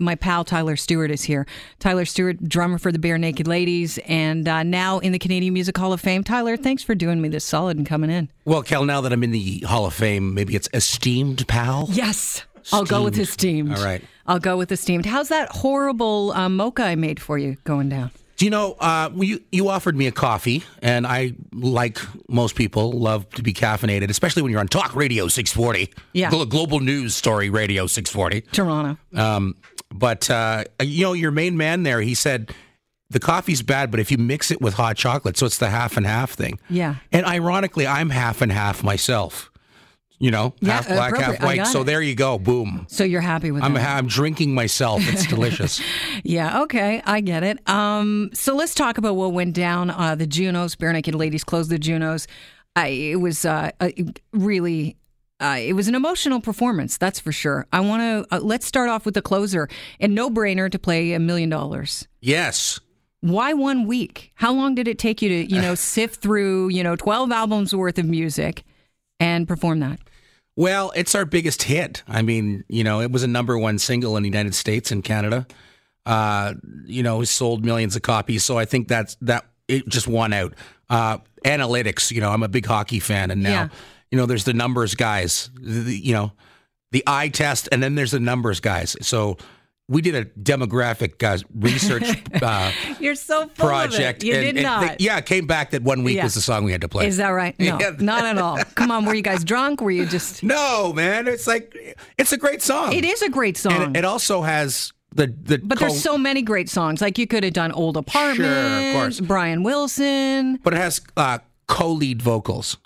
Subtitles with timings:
[0.00, 1.46] my pal Tyler Stewart is here.
[1.78, 5.92] Tyler Stewart, drummer for the Barenaked Ladies, and uh, now in the Canadian Music Hall
[5.92, 6.24] of Fame.
[6.24, 8.28] Tyler, thanks for doing me this solid and coming in.
[8.44, 11.88] Well, Kel, now that I'm in the Hall of Fame, maybe it's esteemed pal.
[11.90, 13.76] Yes, I'll go with esteemed.
[13.76, 14.02] All right.
[14.26, 15.06] I'll go with esteemed.
[15.06, 18.10] How's that horrible uh, mocha I made for you going down?
[18.40, 22.90] Do you know, uh, you, you offered me a coffee, and I, like most people,
[22.90, 25.92] love to be caffeinated, especially when you're on Talk Radio 640.
[26.14, 26.30] Yeah.
[26.30, 28.40] Glo- Global News Story Radio 640.
[28.50, 28.98] Toronto.
[29.14, 29.56] Um,
[29.90, 32.54] but, uh, you know, your main man there, he said,
[33.10, 35.98] the coffee's bad, but if you mix it with hot chocolate, so it's the half
[35.98, 36.58] and half thing.
[36.70, 36.94] Yeah.
[37.12, 39.49] And ironically, I'm half and half myself.
[40.20, 41.66] You know, Yeah, half black, half white.
[41.66, 41.84] So it.
[41.84, 42.38] there you go.
[42.38, 42.86] Boom.
[42.90, 43.96] So you're happy with I'm, that?
[43.96, 45.00] I'm drinking myself.
[45.08, 45.80] It's delicious.
[46.22, 47.66] Yeah, okay, I get it.
[47.68, 49.88] Um, so let's talk about what went down.
[49.90, 52.26] Uh, the Junos, Barenaked Ladies closed the Junos.
[52.76, 53.70] I, it was uh,
[54.32, 54.96] really.
[55.40, 57.66] Uh, it was an emotional performance, that's for sure.
[57.72, 61.14] I want to uh, let's start off with the closer and no brainer to play
[61.14, 62.06] a million dollars.
[62.20, 62.78] yes.
[63.22, 64.32] Why one week?
[64.34, 67.74] How long did it take you to you know sift through you know twelve albums
[67.74, 68.64] worth of music
[69.18, 69.98] and perform that?
[70.60, 72.02] Well, it's our biggest hit.
[72.06, 75.02] I mean, you know, it was a number one single in the United States and
[75.02, 75.46] Canada.
[76.04, 76.52] Uh,
[76.84, 78.44] you know, it sold millions of copies.
[78.44, 80.52] So I think that's that it just won out.
[80.90, 83.68] Uh, analytics, you know, I'm a big hockey fan, and now, Yeah.
[84.10, 86.32] you know, there's the numbers guys, the- you know,
[86.92, 88.96] the eye test, and then there's the numbers guys.
[89.00, 89.38] So
[89.90, 92.04] we did a demographic uh, research
[92.42, 94.22] uh, You're so full project.
[94.22, 94.30] Of it.
[94.30, 94.98] You and- did and not.
[94.98, 96.24] they- yeah, it came back that one week Yeah.
[96.24, 97.06] was the song we had to play.
[97.08, 97.58] Is that right?
[97.58, 97.90] No, Yeah.
[97.98, 98.56] not at all.
[98.76, 99.80] Come on, were you guys drunk?
[99.82, 100.42] Were you just?
[100.56, 101.76] no, man, it's like
[102.16, 102.92] it's a great song.
[102.92, 103.72] It is a great song.
[103.82, 105.58] And it also has the the.
[105.58, 107.00] But co- there's so many great songs.
[107.00, 109.18] Like you could have done Old Apartment, course.
[109.20, 110.56] Brian Wilson.
[110.62, 112.76] but it has uh, co-lead vocals,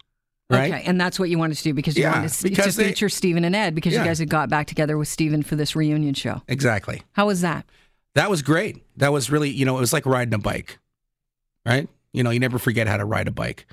[0.50, 0.73] right?
[0.73, 2.89] Okay, and that's what you wanted to do because you Yeah, wanted to, to they-
[2.89, 5.75] feature Stephen and Ed because you guys had got back together with Stephen for this
[5.77, 6.42] reunion show.
[6.48, 7.03] Exactly.
[7.12, 7.67] How was that?
[8.14, 8.84] That was great.
[8.98, 10.78] That was really, you know, it was like riding a bike,
[11.67, 11.89] right?
[12.12, 13.67] You know, you never forget how to ride a bike.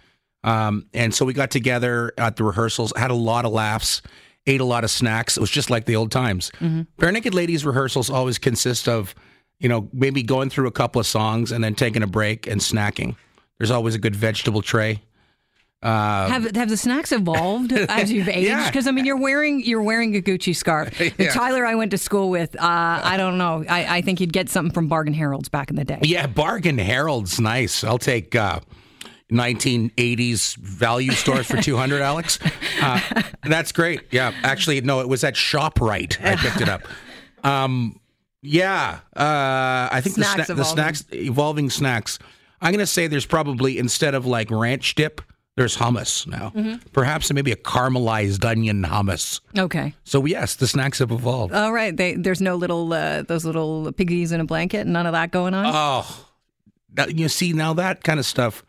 [0.43, 4.01] Um, and so we got together at the rehearsals, had a lot of laughs,
[4.47, 5.37] ate a lot of snacks.
[5.37, 6.51] It was just like the old times.
[6.59, 9.13] Barenaked Ladies rehearsals always consist of,
[9.59, 12.59] you know, maybe going through a couple of songs and then taking a break and
[12.59, 13.15] snacking.
[13.59, 15.03] There's always a good vegetable tray.
[15.83, 18.47] Uh, have have the snacks evolved as you've aged?
[18.47, 18.67] Yeah.
[18.67, 20.95] Because I mean, you're wearing you're wearing a Gucci scarf.
[20.97, 21.31] The Yeah.
[21.31, 22.59] Tyler I went to school with, uh,
[23.03, 23.65] I don't know.
[23.67, 25.99] I, I think you'd get something from Bargain Harold's back in the day.
[26.03, 27.83] Yeah, Bargain Harold's nice.
[27.83, 28.59] I'll take uh,
[29.31, 32.37] 1980s value stores for 200, Alex.
[32.83, 32.99] Uh,
[33.43, 34.01] that's great.
[34.09, 36.19] Yeah, actually, no, it was at ShopRite.
[36.25, 36.81] I picked it up.
[37.43, 37.99] Um,
[38.41, 42.17] yeah, uh, I think Snacks the, sna- the snacks, evolving snacks.
[42.59, 45.21] I'm going to say there's probably, instead of like ranch dip,
[45.61, 46.51] there's hummus now.
[46.55, 46.87] Mm-hmm.
[46.91, 49.39] Perhaps maybe a caramelized onion hummus.
[49.57, 49.93] Okay.
[50.03, 51.53] So, yes, the snacks have evolved.
[51.53, 51.95] All right.
[51.95, 54.87] They, there's no little uh, those little piggies in a blanket.
[54.87, 55.65] None of that going on.
[55.67, 56.25] Oh,
[56.97, 58.65] now, you see now that kind of stuff,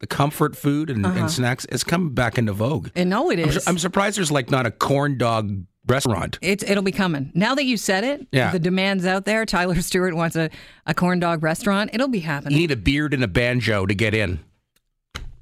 [0.00, 2.88] the comfort food and, and snacks is coming back into vogue.
[2.96, 3.54] and no, it I'm, is.
[3.54, 6.38] su- I'm surprised there's like not a corn dog restaurant.
[6.42, 7.30] It's it'll be coming.
[7.34, 8.50] Now that you said it, Yeah.
[8.50, 9.44] the demand's out there.
[9.46, 10.50] Tyler Stewart wants a,
[10.86, 11.90] a corn dog restaurant.
[11.92, 12.52] It'll be happening.
[12.54, 14.40] You need a beard and a banjo to get in.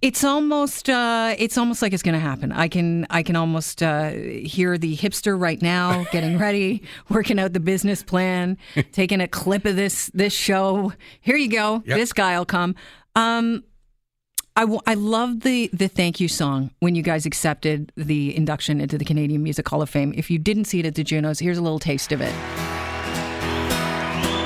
[0.03, 2.53] It's almost uh, it's almost like it's going to happen.
[2.53, 7.53] I can I can almost uh, hear the hipster right now getting ready, working out
[7.53, 8.56] the business plan,
[8.93, 10.94] taking a clip of this this show.
[11.21, 11.83] Here you go.
[11.84, 11.99] Yep.
[11.99, 12.77] This guy will come.
[13.15, 13.62] Um,
[14.56, 18.81] I, w- I love the the thank you song when you guys accepted the induction
[18.81, 20.15] into the Canadian Music Hall of Fame.
[20.16, 22.33] If you didn't see it at the Junos, here's a little taste of it.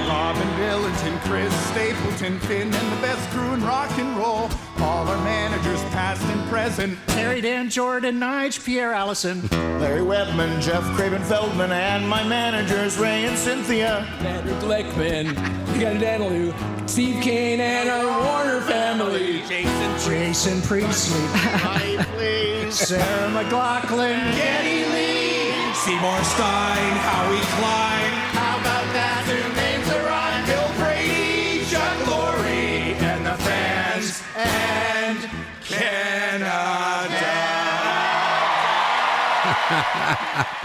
[0.09, 4.51] Robin Billington, Chris Stapleton, Finn, and the best crew in rock and roll.
[4.85, 6.99] All our managers, past and present.
[7.09, 9.49] Terry Dan Jordan, Nige, Pierre Allison.
[9.81, 14.07] Larry Webman, Jeff Craven Feldman, and my managers, Ray and Cynthia.
[14.19, 15.35] Patrick Glickman,
[15.79, 16.53] Ken Danilou,
[16.89, 19.43] Steve Kane, and our Warner family.
[19.49, 21.27] Jason Jason Priestley.
[21.59, 22.75] Tree, please.
[22.75, 24.37] Sarah McLachlan.
[24.37, 25.25] Geddy Lee.
[25.85, 28.14] Seymour Stein, Howie Klein,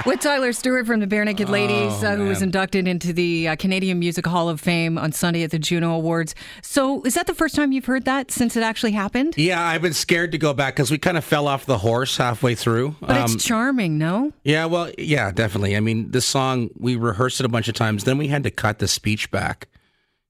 [0.06, 4.00] With Tyler Stewart from the Barenaked Ladies, uh, who was inducted into the uh, Canadian
[4.00, 6.36] Music Hall of Fame on Sunday at the Juno Awards.
[6.62, 9.34] So, is that the first time you've heard that since it actually happened?
[9.38, 12.16] Yeah, I've been scared to go back because we kind of fell off the horse
[12.18, 12.96] halfway through.
[13.02, 14.32] But Um, it's charming, no?
[14.44, 15.76] yeah, well, yeah, definitely.
[15.76, 18.06] I mean, this song we rehearsed it a bunch of times.
[18.06, 19.68] Then we had to cut the speech back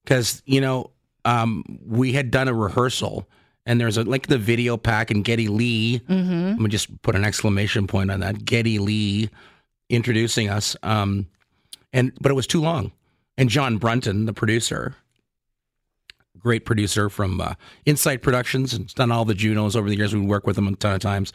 [0.04, 0.90] because you know
[1.24, 3.28] um, we had done a rehearsal
[3.66, 6.00] and there's a like the video pack and Geddy Lee.
[6.08, 6.48] Mm-hmm.
[6.50, 8.44] Let me just put an exclamation point on that.
[8.44, 9.30] Geddy Lee
[9.88, 10.76] introducing us.
[10.82, 11.26] Um,
[11.92, 12.92] and but it was too long.
[13.36, 14.94] and John Brunton, the producer,
[16.38, 17.54] great producer from uh,
[17.84, 20.14] Insight Productions, and done all the Junos over the years.
[20.14, 21.32] We work with him a ton of times.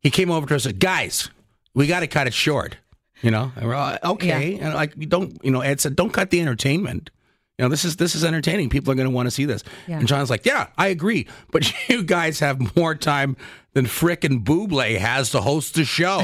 [0.00, 1.30] He came over to us and said, "Guys,
[1.74, 2.76] we got to cut it short."
[3.22, 6.12] You know, and we're all, okay, and like you don't, you know, Ed said, "Don't
[6.12, 7.10] cut the entertainment."
[7.58, 8.68] You know, this is this is entertaining.
[8.68, 9.62] People are going to want to see this.
[9.86, 9.98] Yeah.
[9.98, 13.36] And John's like, "Yeah, I agree, but you guys have more time
[13.74, 16.22] than frickin' Buble has to host the show."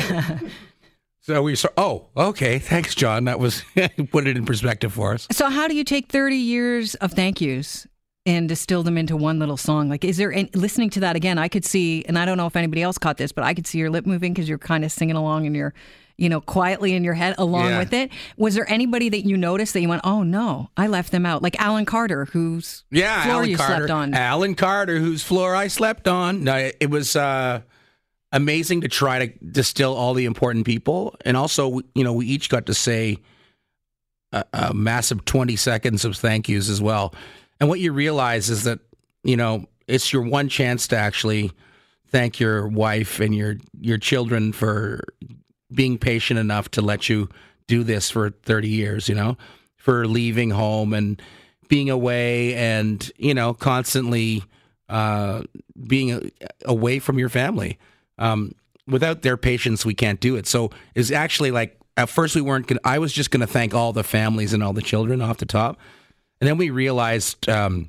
[1.20, 1.68] so we saw.
[1.76, 2.58] Oh, okay.
[2.58, 3.24] Thanks, John.
[3.24, 3.62] That was
[4.10, 5.28] put it in perspective for us.
[5.30, 7.86] So, how do you take 30 years of thank yous
[8.26, 9.88] and distill them into one little song?
[9.88, 12.46] Like, is there, any, listening to that again, I could see, and I don't know
[12.46, 14.84] if anybody else caught this, but I could see your lip moving because you're kind
[14.84, 15.74] of singing along and you're,
[16.20, 17.78] you know, quietly in your head along Yeah.
[17.78, 18.10] with it.
[18.36, 21.42] Was there anybody that you noticed that you went, oh no, I left them out?
[21.42, 23.74] Like Alan Carter, whose Yeah, floor Alan you Carter.
[23.76, 24.14] slept on.
[24.14, 26.44] Alan Carter, whose floor I slept on.
[26.44, 27.62] No, it was uh,
[28.32, 32.48] amazing to try to distill all the important people, and also, you know, we each
[32.48, 33.16] got to say
[34.32, 37.14] a, a massive twenty seconds of thank yous as well.
[37.58, 38.78] And what you realize is that
[39.24, 41.50] you know it's your one chance to actually
[42.08, 45.02] thank your wife and your your children for
[45.72, 47.28] being patient enough to let you
[47.66, 49.36] do this for 30 years, you know,
[49.76, 51.20] for leaving home and
[51.68, 54.42] being away and, you know, constantly
[54.88, 55.42] uh,
[55.86, 56.32] being
[56.64, 57.78] away from your family.
[58.18, 58.54] Um,
[58.86, 60.46] without their patience, we can't do it.
[60.46, 63.72] So it's actually like, at first we weren't to, I was just going to thank
[63.72, 65.78] all the families and all the children off the top.
[66.40, 67.88] And then we realized, um,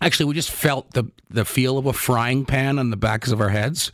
[0.00, 3.40] actually, we just felt the, the feel of a frying pan on the backs of
[3.40, 3.92] our heads.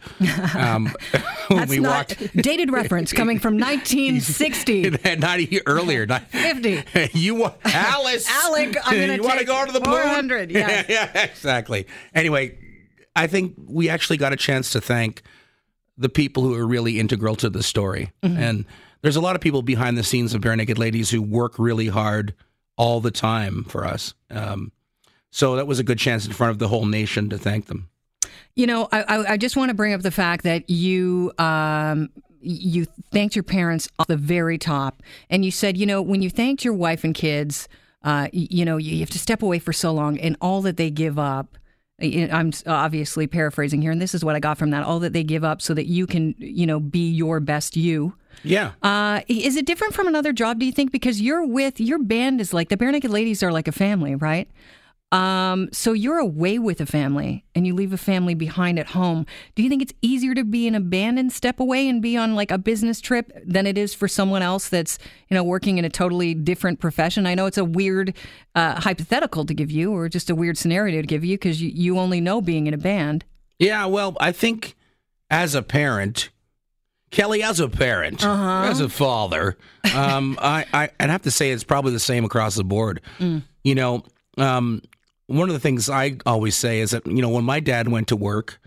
[0.54, 0.86] Um,
[1.48, 2.36] when That's we not walked.
[2.36, 4.90] dated reference coming from 1960.
[5.18, 6.06] not a year earlier.
[6.06, 6.84] Not, 50.
[7.18, 8.28] you want Alice?
[8.28, 9.90] Alec, I'm gonna you want to go to the moon?
[10.02, 10.84] 400, yeah.
[10.88, 11.86] yeah, exactly.
[12.14, 12.58] Anyway,
[13.14, 15.22] I think we actually got a chance to thank
[15.98, 18.36] the people who are really integral to the story, Mm-hmm.
[18.38, 18.64] and
[19.02, 22.34] there's a lot of people behind the scenes of Barenaked Ladies who work really hard
[22.76, 24.14] all the time for us.
[24.30, 24.72] Um,
[25.36, 27.90] so that was a good chance in front of the whole nation to thank them.
[28.54, 32.08] You know, I, I, just want to bring up the fact that you um,
[32.40, 36.30] you thanked your parents off the very top, and you said, you know, when you
[36.30, 37.68] thanked your wife and kids,
[38.02, 40.78] uh, you know, you, you have to step away for so long, and all that
[40.78, 41.58] they give up.
[42.00, 45.22] I'm obviously paraphrasing here, and this is what I got from that: all that they
[45.22, 48.14] give up so that you can, you know, be your best you.
[48.42, 48.72] Yeah.
[48.82, 50.60] Uh, is it different from another job?
[50.60, 53.68] Do you think because you're with your band is like the Barenaked Ladies are like
[53.68, 54.48] a family, right?
[55.12, 59.24] Um, so you're away with a family and you leave a family behind at home.
[59.54, 62.50] Do you think it's easier to be an abandoned step away and be on like
[62.50, 64.98] a business trip than it is for someone else that's
[65.28, 67.24] you know working in a totally different profession?
[67.24, 68.14] I know it's a weird
[68.56, 71.70] uh, hypothetical to give you, or just a weird scenario to give you because you,
[71.72, 73.24] you only know being in a band.
[73.60, 74.74] Yeah, well, I think
[75.30, 76.30] as a parent,
[77.12, 79.56] Kelly, as a parent, as a father,
[79.94, 83.00] um, I, I, I'd have to say it's probably the same across the board.
[83.18, 84.02] You know,
[84.36, 84.82] um,
[85.26, 88.08] one of the things I always say is that, you know, when my dad went
[88.08, 88.60] to work,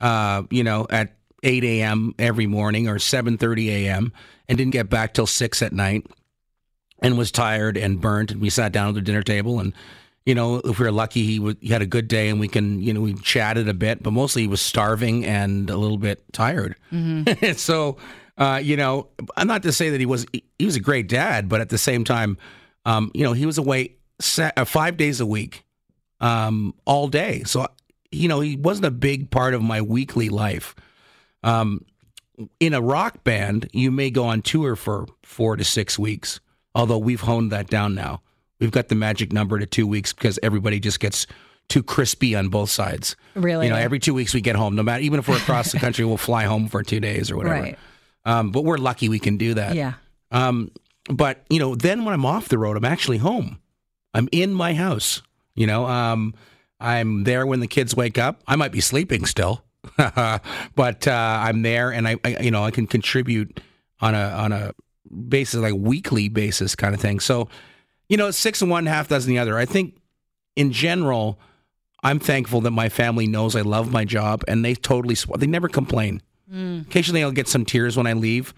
[0.00, 2.14] uh, you know, at 8 a.m.
[2.18, 4.12] every morning or 7.30 a.m.
[4.48, 6.06] and didn't get back till 6 at night
[7.00, 9.72] and was tired and burnt and we sat down at the dinner table and
[10.24, 12.48] you know if we were lucky he, would, he had a good day and we
[12.48, 15.98] can you know we chatted a bit but mostly he was starving and a little
[15.98, 16.74] bit tired
[17.56, 17.98] so
[18.38, 20.26] uh, you know i'm not to say that he was
[20.58, 22.38] he was a great dad but at the same time
[22.86, 23.94] um, you know he was away
[24.38, 25.65] uh, five days a week
[26.20, 27.66] um, all day so
[28.10, 30.74] you know he wasn't a big part of my weekly life
[31.42, 31.84] um,
[32.60, 36.40] in a rock band, you may go on tour for four to six weeks.
[36.74, 38.20] Although we've honed that down now.
[38.60, 41.26] We've got the magic number to two weeks because everybody just gets
[41.68, 43.16] too crispy on both sides.
[43.34, 43.66] Really?
[43.66, 44.76] You know, every two weeks we get home.
[44.76, 47.36] No matter, even if we're across the country, we'll fly home for two days or
[47.36, 47.60] whatever.
[47.60, 47.78] Right.
[48.24, 49.74] Um, but we're lucky we can do that.
[49.74, 49.94] Yeah.
[50.30, 50.70] Um,
[51.08, 53.60] but you know, then when I'm off the road, I'm actually home.
[54.12, 55.22] I'm in my house.
[55.56, 56.34] You know, um,
[56.78, 58.42] I'm there when the kids wake up.
[58.46, 59.64] I might be sleeping still,
[59.96, 63.60] but uh, I'm there, and I, I, you know, I can contribute
[64.00, 64.72] on a on a
[65.28, 67.20] basis like weekly basis kind of thing.
[67.20, 67.48] So,
[68.08, 69.56] you know, six and one, half dozen the other.
[69.56, 69.96] I think
[70.54, 71.40] in general,
[72.02, 75.68] I'm thankful that my family knows I love my job, and they totally they never
[75.68, 76.22] complain.
[76.82, 78.54] Occasionally, I'll get some tears when I leave,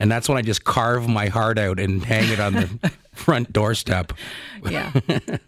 [0.00, 3.52] and that's when I just carve my heart out and hang it on the front
[3.52, 4.12] doorstep.
[4.68, 4.92] Yeah,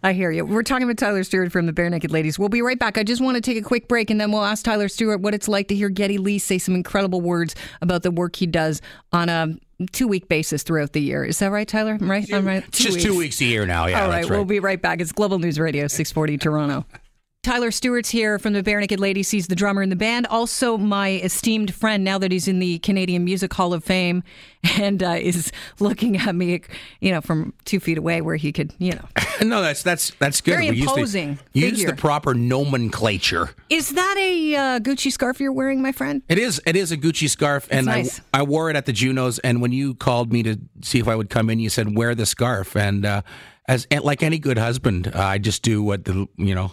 [0.02, 0.44] I hear you.
[0.44, 2.38] We're talking about Tyler Stewart from the Barenaked Ladies.
[2.38, 2.96] We'll be right back.
[2.98, 5.34] I just want to take a quick break and then we'll ask Tyler Stewart what
[5.34, 8.80] it's like to hear Geddy Lee say some incredible words about the work he does
[9.12, 9.56] on a
[9.90, 11.24] two week basis throughout the year.
[11.24, 11.98] Is that right, Tyler?
[12.00, 12.30] I'm right?
[12.32, 12.64] I'm right.
[12.68, 13.86] It's just two weeks a year now.
[13.86, 14.30] Yeah, All right, right.
[14.30, 15.00] we'll be right back.
[15.00, 16.86] It's Global News Radio, 640 Toronto.
[17.42, 19.28] Tyler Stewart's here from the Barenaked Ladies.
[19.32, 20.28] He's the drummer in the band.
[20.28, 24.22] Also, my esteemed friend now that he's in the Canadian Music Hall of Fame
[24.78, 26.62] and uh, is looking at me,
[27.00, 29.08] you know, from two feet away where he could, you know.
[29.42, 30.52] no, that's that's that's good.
[30.52, 33.50] Very We use the- imposing Use the proper nomenclature.
[33.68, 36.22] Is that a uh, Gucci scarf you're wearing, my friend?
[36.28, 36.62] It is.
[36.64, 38.20] It is a Gucci scarf, and nice.
[38.32, 39.40] I I wore it at the Junos.
[39.40, 42.14] And when you called me to see if I would come in, you said wear
[42.14, 42.76] the scarf.
[42.76, 43.22] And uh,
[43.66, 46.70] as and like any good husband, uh, I just do what the you know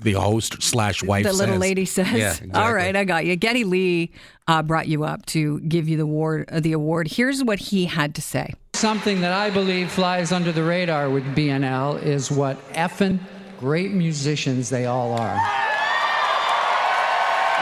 [0.00, 1.24] the host slash wife.
[1.24, 1.60] the little says.
[1.60, 2.12] lady says.
[2.12, 2.72] Yeah, exactly.
[2.72, 3.36] right, I got you.
[3.36, 4.10] Geddy Lee
[4.48, 6.48] uh, brought you up to give you the award.
[6.50, 7.08] Uh, the award.
[7.08, 8.54] Here's what he had to say.
[8.74, 13.18] Something that I believe flies under the radar with BNL is what effing
[13.58, 15.38] great musicians they all are.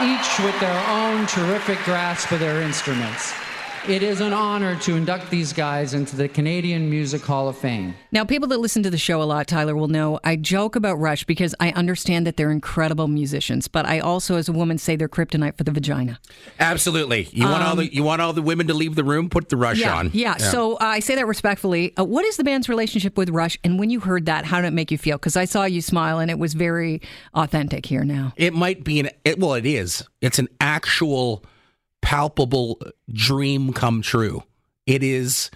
[0.01, 3.35] Each with their own terrific grasp of their instruments.
[3.87, 7.95] It is an honor to induct these guys into the Canadian Music Hall of Fame.
[8.13, 10.97] Now, people that listen to the show a lot, Tyler, will know I joke about
[10.97, 14.97] Rush because I understand that they're incredible musicians, but I also, as a woman, say
[14.97, 16.19] they're kryptonite for the vagina.
[16.61, 17.29] Absolutely.
[17.33, 19.31] You want all the you want all the women to leave the room.
[19.31, 20.11] Put the rush Um, Yeah, on.
[20.13, 20.37] yeah.
[20.37, 21.95] So uh, I say that respectfully.
[21.99, 23.59] Uh, what is the band's relationship with Rush?
[23.65, 25.17] And when you heard that, how did it make you feel?
[25.17, 27.01] Because I saw you smile, and it was very
[27.35, 28.35] authentic here now.
[28.37, 30.05] It might be an it, well, it is.
[30.21, 31.43] It's an actual
[32.03, 32.81] palpable
[33.13, 34.43] dream come true.
[34.87, 35.51] It is.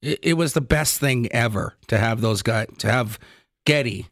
[0.00, 3.18] It, was the best thing ever to have those guys to have
[3.66, 4.06] Geddy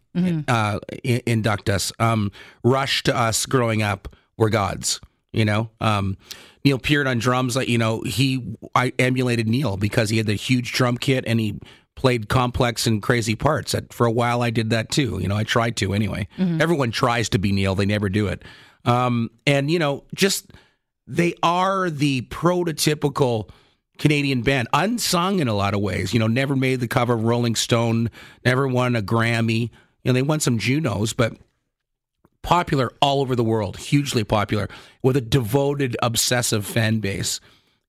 [0.49, 1.93] uh, i- induct us.
[2.01, 2.33] Um,
[2.65, 5.01] Rush to us growing up were gods.
[5.33, 6.17] You know, um,
[6.65, 7.55] Neil Peart on drums.
[7.55, 11.39] Like you know, he I emulated Neil because he had the huge drum kit and
[11.39, 11.61] he
[11.95, 13.75] played complex and crazy parts.
[13.91, 15.19] For a while I did that too.
[15.21, 16.27] You know, I tried to anyway.
[16.39, 18.43] Everyone tries to be Neil, they never do it.
[18.85, 20.51] Um, and you know, just
[21.07, 23.49] they are the prototypical
[23.99, 26.13] Canadian band, unsung in a lot of ways.
[26.13, 28.11] You know, never made the cover of Rolling Stone,
[28.45, 29.71] never won a Grammy.
[30.03, 31.35] You know, they won some Junos, but
[32.43, 34.69] popular all over the world, hugely popular,
[35.03, 37.41] with a devoted, obsessive fan base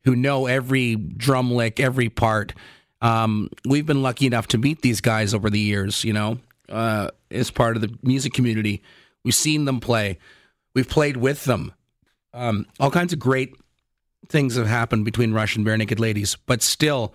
[0.04, 2.54] who know every drum lick, every part.
[3.02, 7.10] Um, we've been lucky enough to meet these guys over the years, you know, uh,
[7.30, 8.82] as part of the music community.
[9.24, 10.18] We've seen them play,
[10.74, 11.74] we've played with them.
[12.38, 13.56] Um, all kinds of great
[14.30, 17.14] things have happened between Rush and Barenaked Ladies, but still,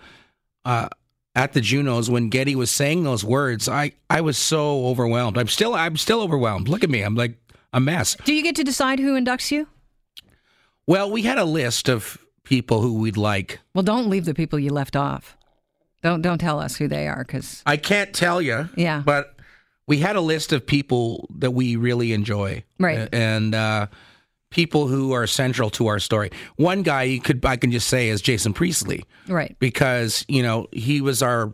[0.65, 0.89] uh,
[1.35, 5.37] at the Junos when Geddy was saying those words, I, I was so overwhelmed.
[5.37, 6.67] I'm still I'm still overwhelmed.
[6.67, 7.01] Look at me.
[7.01, 7.37] I'm like
[7.71, 8.15] a mess.
[8.23, 9.67] Do you get to decide who inducts you?
[10.85, 13.59] Well, we had a list of people who we'd like.
[13.73, 15.37] Well, don't leave the people you left off.
[16.03, 18.69] Don't don't tell us who they are, because I can't tell you.
[18.75, 19.01] Yeah.
[19.05, 19.35] But
[19.87, 22.63] we had a list of people that we really enjoy.
[22.79, 23.09] Right.
[23.13, 23.87] And uh,
[24.53, 26.29] people who are central to our story.
[26.55, 29.03] One guy you could I can just say is Jason Priestley.
[29.27, 29.55] right.
[29.59, 31.51] because you know he was our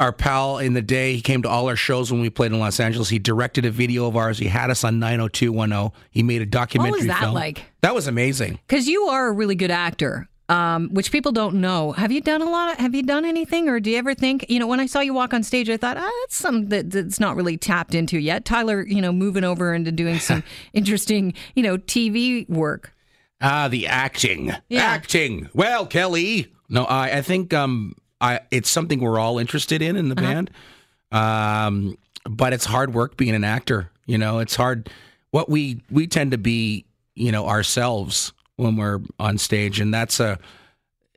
[0.00, 1.14] our pal in the day.
[1.14, 3.10] He came to all our shows when we played in Los Angeles.
[3.10, 4.38] He directed a video of ours.
[4.38, 5.92] He had us on 90210.
[6.10, 7.34] He made a documentary that film.
[7.34, 7.62] like?
[7.82, 8.60] That was amazing.
[8.66, 11.92] Because you are a really good actor, um, which people don't know.
[11.92, 12.72] Have you done a lot?
[12.72, 14.44] Of, have you done anything, or do you ever think?
[14.48, 16.90] You know, when I saw you walk on stage, I thought, ah, that's something that,
[16.90, 18.44] that's not really tapped into yet.
[18.44, 20.42] Tyler, you know, moving over into doing some
[20.72, 22.92] interesting, you know, TV work.
[23.40, 24.82] Ah, the acting, Yeah.
[24.82, 25.48] acting.
[25.54, 30.08] Well, Kelly, no, I, I think um, I it's something we're all interested in in
[30.08, 30.50] the band.
[31.12, 31.96] Um,
[32.28, 33.90] but it's hard work being an actor.
[34.06, 34.90] You know, it's hard.
[35.30, 40.20] What we we tend to be, you know, ourselves when we're on stage, and that's
[40.20, 40.38] a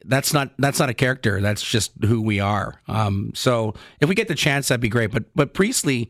[0.05, 1.41] that's not that's not a character.
[1.41, 2.81] That's just who we are.
[2.87, 5.11] Um, so if we get the chance, that'd be great.
[5.11, 6.09] But but Priestley,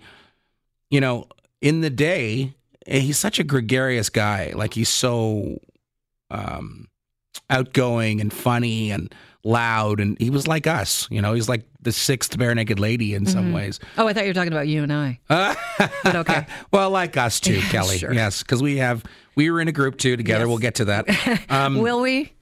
[0.89, 1.27] you know,
[1.61, 2.53] in the day,
[2.87, 4.53] he's such a gregarious guy.
[4.55, 5.59] Like he's so
[6.29, 6.87] um,
[7.49, 9.13] outgoing and funny and
[9.43, 11.07] loud, and he was like us.
[11.11, 13.55] You know, he's like the sixth bare naked lady in some mm-hmm.
[13.55, 13.79] ways.
[13.97, 15.19] Oh, I thought you were talking about you and I.
[16.03, 16.45] but okay.
[16.71, 17.97] Well, like us too, Kelly.
[17.97, 18.13] sure.
[18.13, 19.03] Yes, because we have
[19.35, 20.45] we were in a group too together.
[20.45, 20.49] Yes.
[20.49, 21.05] We'll get to that.
[21.49, 22.33] Um, will we?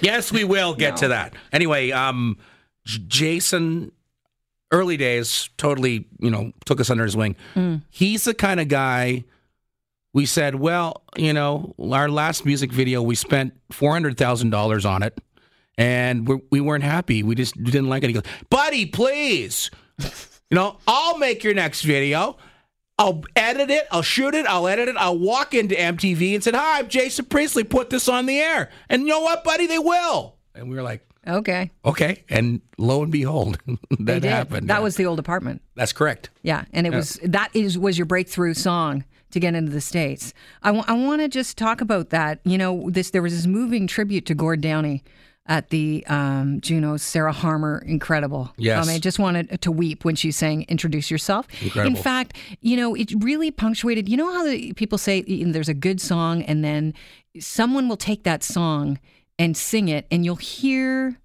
[0.00, 1.34] Yes, we will get to that.
[1.52, 2.36] Anyway, um,
[2.84, 3.92] J- Jason,
[4.70, 7.36] early days, totally, you know, took us under his wing.
[7.54, 7.82] Mm.
[7.88, 9.24] He's the kind of guy.
[10.12, 14.84] We said, well, you know, our last music video, we spent four hundred thousand dollars
[14.84, 15.18] on it,
[15.78, 17.22] and we're, we weren't happy.
[17.22, 18.08] We just didn't like it.
[18.08, 22.36] He goes, buddy, please, you know, I'll make your next video.
[22.98, 23.86] I'll edit it.
[23.90, 24.46] I'll shoot it.
[24.46, 24.96] I'll edit it.
[24.98, 27.64] I'll walk into MTV and said, "Hi, I'm Jason Priestley.
[27.64, 29.66] Put this on the air." And you know what, buddy?
[29.66, 30.36] They will.
[30.54, 31.70] And we were like, Okay.
[31.84, 33.58] "Okay." And lo and behold,
[34.00, 34.68] that happened.
[34.68, 35.62] That was the old apartment.
[35.74, 36.28] that's correct.
[36.42, 40.34] Yeah, and it was that is was your breakthrough song to get into the states.
[40.62, 42.40] I want to just talk about that.
[42.44, 45.02] You know, this there was this moving tribute to Gord Downie
[45.46, 47.02] at the um, Junos.
[47.02, 48.52] Sarah Harmer, incredible.
[48.56, 48.86] Yes.
[48.86, 51.96] Um, I just wanted to weep when she's saying "Introduce yourself." Incredible.
[51.96, 54.08] In fact, you know, it really punctuated.
[54.08, 56.94] You know how the, people say you know, there's a good song, and then
[57.38, 58.98] someone will take that song
[59.38, 61.18] and sing it, and you'll hear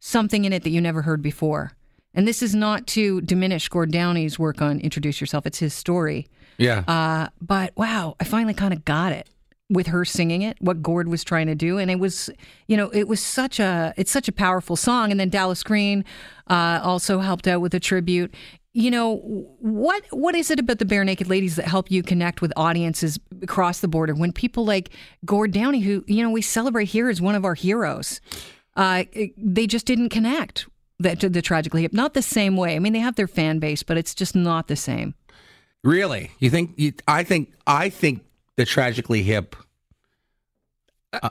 [0.00, 1.72] something in it that you never heard before.
[2.14, 5.46] And this is not to diminish Gord Downie's work on Introduce Yourself.
[5.46, 6.28] It's his story.
[6.58, 6.84] Yeah.
[6.86, 9.30] Uh, but wow, I finally kind of got it
[9.70, 12.28] with her singing it, what Gord was trying to do, and it was,
[12.66, 15.10] you know, it was such a, it's such a powerful song.
[15.10, 16.04] And then Dallas Green
[16.48, 18.34] uh, also helped out with a tribute.
[18.74, 19.16] You know,
[19.60, 23.80] what what is it about the Barenaked Ladies that help you connect with audiences across
[23.80, 24.14] the border?
[24.14, 24.90] When people like
[25.26, 28.22] Gord Downie, who you know we celebrate here as one of our heroes,
[28.76, 29.04] uh,
[29.36, 30.66] they just didn't connect
[30.98, 31.92] the, to the tragically hip.
[31.92, 32.74] Not the same way.
[32.74, 35.14] I mean, they have their fan base, but it's just not the same.
[35.84, 36.30] Really?
[36.38, 36.72] You think?
[36.76, 37.52] You, I think.
[37.66, 38.24] I think
[38.56, 39.56] the tragically hip.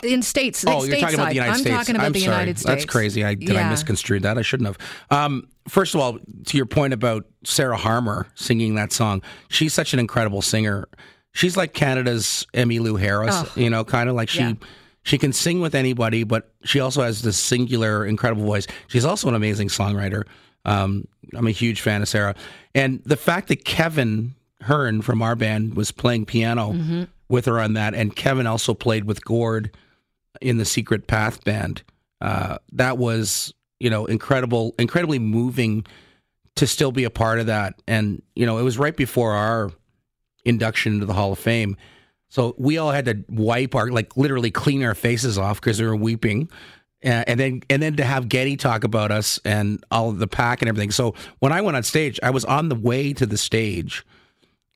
[0.04, 0.64] in states.
[0.68, 1.36] Oh, you're talking about the.
[1.36, 1.76] United I'm States.
[1.76, 2.32] talking about I'm the sorry.
[2.34, 2.68] United States.
[2.68, 3.24] That's crazy.
[3.26, 3.66] I, did Yeah.
[3.68, 4.38] I misconstrued that?
[4.38, 4.78] I shouldn't have.
[5.10, 9.94] Um, first of all, to your point about Sarah Harmer singing that song, she's such
[9.94, 10.88] an incredible singer.
[11.34, 13.34] She's like Canada's Emmylou Harris.
[13.36, 13.52] Oh.
[13.56, 14.42] You know, kind of like she.
[14.42, 14.54] Yeah.
[15.04, 18.68] She can sing with anybody, but she also has this singular, incredible voice.
[18.86, 20.26] She's also an amazing songwriter.
[20.64, 22.36] Um, I'm a huge fan of Sarah,
[22.76, 27.04] and the fact that Kevin Hearn from our band was playing piano Mm-hmm.
[27.30, 29.72] with her on that, and Kevin also played with Gord
[30.42, 31.84] in the Secret Path band.
[32.20, 35.86] Uh, that was, you know, incredible, incredibly moving
[36.56, 37.82] to still be a part of that.
[37.88, 39.72] And, you know, it was right before our
[40.46, 41.78] induction into the Hall of Fame.
[42.30, 45.88] So we all had to wipe our, like, literally clean our faces off because we
[45.88, 46.50] were weeping.
[47.04, 50.28] Uh, and then, and then to have Geddy talk about us and all of the
[50.28, 50.92] pack and everything.
[50.92, 54.06] So when I went on stage, I was on the way to the stage,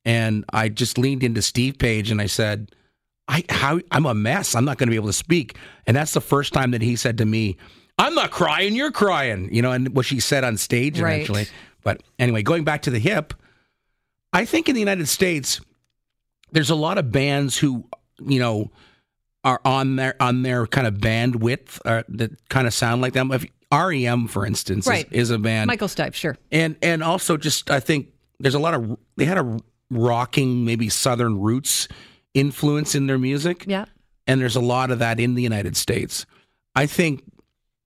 [0.06, 2.72] and I just leaned into Steve Page and I said,
[3.28, 4.54] I how I'm a mess.
[4.56, 5.58] I'm not going to be able to speak.
[5.88, 7.58] And that's the first time that he said to me,
[7.98, 8.76] "I'm not crying.
[8.76, 11.16] You're crying." You know, and what she said on stage Right.
[11.16, 11.48] eventually.
[11.84, 13.34] But anyway, going back to the hip,
[14.32, 15.60] I think in the United States,
[16.52, 17.86] there's a lot of bands who
[18.24, 18.72] you know
[19.44, 23.32] are on their on their kind of bandwidth uh, that kind of sound like them.
[23.32, 26.38] If REM, for instance, is- is, a band, Michael Stipe, sure.
[26.52, 28.10] and and also just I think
[28.40, 31.88] there's a lot of they had a rocking maybe southern roots
[32.34, 33.86] influence in their music Yeah.
[34.28, 36.26] and there's a lot of that in the United States.
[36.76, 37.24] I think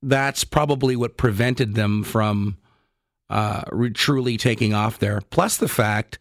[0.01, 2.57] that's probably what prevented them from
[3.29, 5.21] uh, re- truly taking off there.
[5.29, 6.17] Plus the fact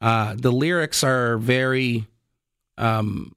[0.00, 2.06] uh, the lyrics are very
[2.78, 3.34] um,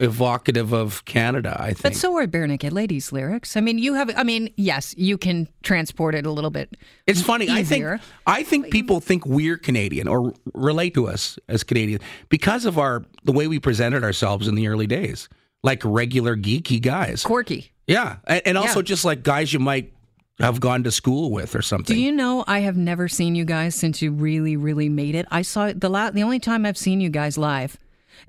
[0.00, 1.56] evocative of Canada.
[1.58, 1.82] I think.
[1.82, 3.56] But so are Barenaked Ladies lyrics.
[3.56, 6.76] I mean, you have, I mean, yes, you can transport it a little bit.
[7.06, 7.48] It's funny.
[7.50, 8.00] I think.
[8.26, 13.04] I think people think we're Canadian or relate to us as Canadian because of our
[13.24, 15.28] the way we presented ourselves in the early days,
[15.62, 17.22] like regular geeky guys.
[17.24, 17.72] Quirky.
[17.86, 18.84] Yeah, and, and also Yeah.
[18.84, 19.92] just like guys you might
[20.40, 21.96] have gone to school with or something.
[21.96, 25.26] Do you know I have never seen you guys since you really, really made it?
[25.32, 27.76] I saw the la- the only time I've seen you guys live,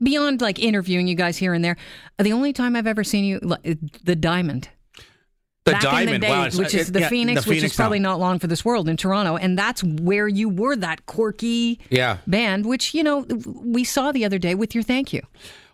[0.01, 1.77] beyond like interviewing you guys here and there,
[2.17, 3.57] uh, the only time I've ever seen you, uh,
[4.03, 4.69] the Diamond.
[5.65, 7.63] the back diamond, in the day, wow, which is it- the yeah, Phoenix, the which
[7.63, 8.11] is probably now.
[8.11, 12.17] not long for this world in Toronto, and that's where you were that quirky Yeah.
[12.25, 15.21] band, which you know we saw the other day with your thank you.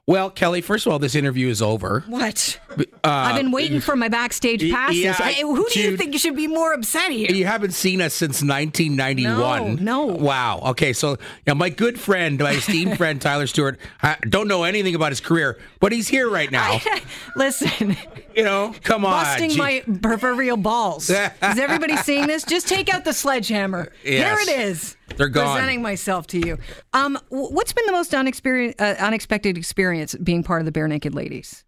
[0.08, 2.04] Well, Kelly, first of all, this interview is over.
[2.08, 2.60] What?
[2.78, 4.98] Uh, I've been waiting for my backstage passes.
[5.00, 6.00] yeah, who do you dude.
[6.00, 7.32] think should be more upset here?
[7.32, 9.84] You haven't seen us since 1991.
[9.84, 10.14] No, no.
[10.14, 10.60] Wow.
[10.68, 14.94] Okay, so yeah, my good friend, my esteemed friend Tyler Stewart, I don't know anything
[14.94, 16.80] about his career, but he's here right now.
[17.36, 17.98] Listen,
[18.36, 19.24] you know, come on.
[19.24, 19.58] busting gee.
[19.58, 21.10] my proverbial balls.
[21.10, 22.44] Is everybody seeing this?
[22.44, 23.92] Just take out the sledgehammer.
[24.06, 24.46] Yes.
[24.46, 24.96] Here it is.
[25.18, 25.56] They're gone.
[25.56, 26.58] Presenting myself to you.
[26.94, 31.64] Um, what's been the most unexperi- uh, unexpected experience being part of the Barenaked Ladies?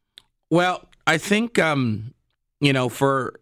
[0.50, 2.14] Well, I think um,
[2.60, 3.40] you know, for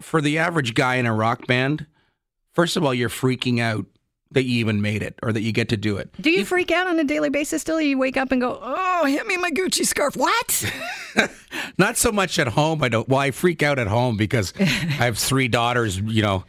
[0.00, 1.86] for the average guy in a rock band,
[2.52, 3.86] first of all, you're freaking out
[4.30, 6.10] that you even made it or that you get to do it.
[6.20, 7.80] Do you freak out on a daily basis still?
[7.80, 10.16] You wake up and go, oh, hit me my Gucci scarf.
[10.16, 10.70] What?
[11.78, 12.82] Not so much at home.
[12.82, 13.08] I don't.
[13.08, 15.98] Well, I freak out at home because I have three daughters.
[15.98, 16.44] You know,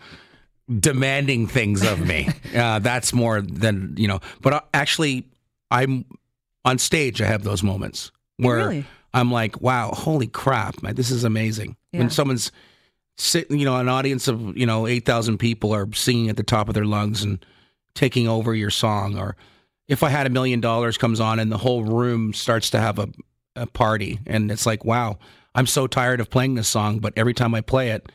[0.79, 2.29] demanding things of me.
[2.55, 4.19] uh, that's more than you know.
[4.41, 5.25] But uh, actually,
[5.71, 6.05] I'm
[6.65, 7.21] on stage.
[7.21, 8.85] I have those moments where Really?
[9.13, 11.99] I'm like, "Wow, holy crap, man, this is amazing." Yeah.
[11.99, 12.51] When someone's
[13.17, 16.43] sitting, you know, an audience of you know eight thousand people are singing at the
[16.43, 17.43] top of their lungs and
[17.95, 19.35] taking over your song, or
[19.87, 22.99] if I had a million dollars comes on and the whole room starts to have
[22.99, 23.09] a,
[23.55, 25.17] a party, and it's like, wow,
[25.55, 28.11] I'm so tired of playing this song, but every time I play it,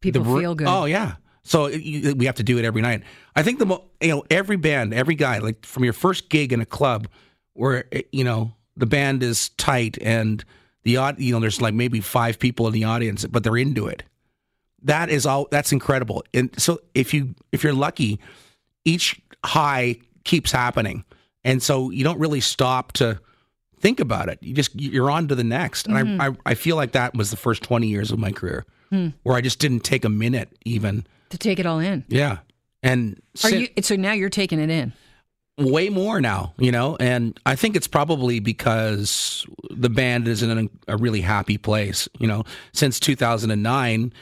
[0.00, 0.66] People the feel good.
[0.66, 1.14] Oh yeah.
[1.44, 3.02] So it- we have to do it every night.
[3.34, 6.52] I think the mo- you know every band, every guy, like from your first gig
[6.52, 7.08] in a club,
[7.54, 10.44] where eh, you know the band is tight and
[10.84, 13.86] The odd, you know, there's like maybe five people in the audience, but they're into
[13.86, 14.02] it.
[14.82, 15.46] That is all.
[15.50, 16.24] That's incredible.
[16.34, 18.18] And so if you if you're lucky,
[18.84, 21.04] each high keeps happening,
[21.44, 23.20] and so you don't really stop to
[23.80, 24.38] think about it.
[24.42, 25.86] You just you're on to the next.
[25.86, 28.64] And I, I I feel like that was the first 20 years of my career,
[29.22, 31.06] where I just didn't take a minute even.
[31.32, 32.04] To take it all in.
[32.08, 32.38] Yeah,
[32.82, 33.82] and Are sit- you?
[33.82, 34.92] So now you're taking it in.
[35.58, 40.70] way more now, you know, and I think it's probably because the band is in
[40.88, 42.44] a, a really happy place, you know.
[42.72, 44.12] Since 2009,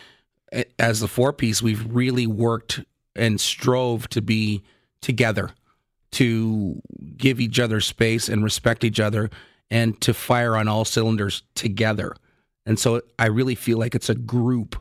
[0.78, 2.80] as the four piece, we've really worked
[3.16, 4.62] and strove to be
[5.00, 5.50] together,
[6.12, 6.80] to
[7.16, 9.30] give each other space and respect each other,
[9.70, 12.14] and to fire on all cylinders together.
[12.66, 14.80] And so I really feel like it's a group,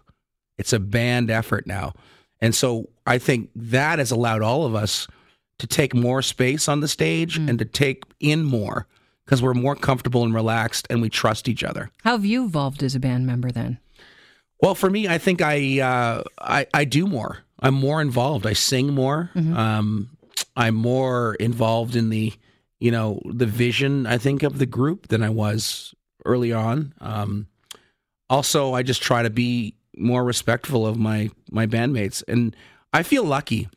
[0.57, 1.93] it's a band effort now.
[2.41, 5.07] And so I think that has allowed all of us
[5.59, 8.87] to take more space on the stage and to take in more
[9.25, 11.91] because we're more comfortable and relaxed and we trust each other.
[12.03, 13.77] How have you evolved as a band member then?
[14.61, 17.39] Well, for me, I think I uh, I, I do more.
[17.59, 18.47] I'm more involved.
[18.47, 19.31] I sing more.
[19.35, 20.09] Um,
[20.55, 22.33] I'm more involved in the
[22.79, 24.07] you know the vision.
[24.07, 25.93] I think of the group than I was
[26.25, 26.93] early on.
[26.99, 27.47] Um,
[28.29, 32.55] also, I just try to be more respectful of my my bandmates, and
[32.93, 33.69] I feel lucky.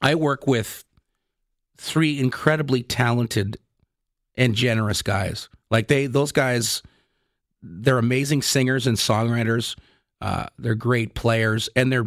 [0.00, 0.84] I work with
[1.76, 3.58] three incredibly talented
[4.36, 5.48] and generous guys.
[5.70, 6.82] Like they, those guys,
[7.62, 9.76] they're amazing singers and songwriters.
[10.20, 12.06] Uh, they're great players, and they're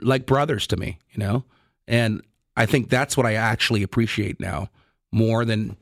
[0.00, 1.44] like brothers to me, you know.
[1.86, 2.22] And
[2.56, 4.70] I think that's what I actually appreciate now
[5.12, 5.76] more than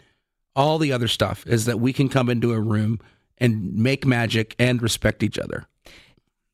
[0.54, 2.98] all the other stuff is that we can come into a room
[3.38, 5.66] and make magic and respect each other.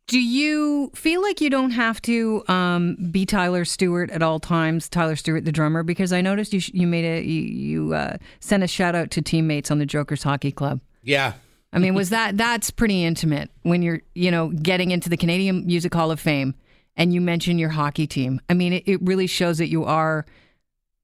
[0.08, 4.88] Do you feel like you don't have to um, be Tyler Stewart at all times?
[4.88, 8.16] Tyler Stewart, the drummer, because I noticed you sh- you made a you, you uh,
[8.40, 10.80] sent a shout out to teammates on the Jokers Hockey Club.
[11.02, 11.34] Yeah,
[11.72, 15.66] I mean, was that that's pretty intimate when you're you know getting into the Canadian
[15.66, 16.54] Music Hall of Fame
[16.96, 18.40] and you mention your hockey team?
[18.50, 20.26] I mean, it, it really shows that you are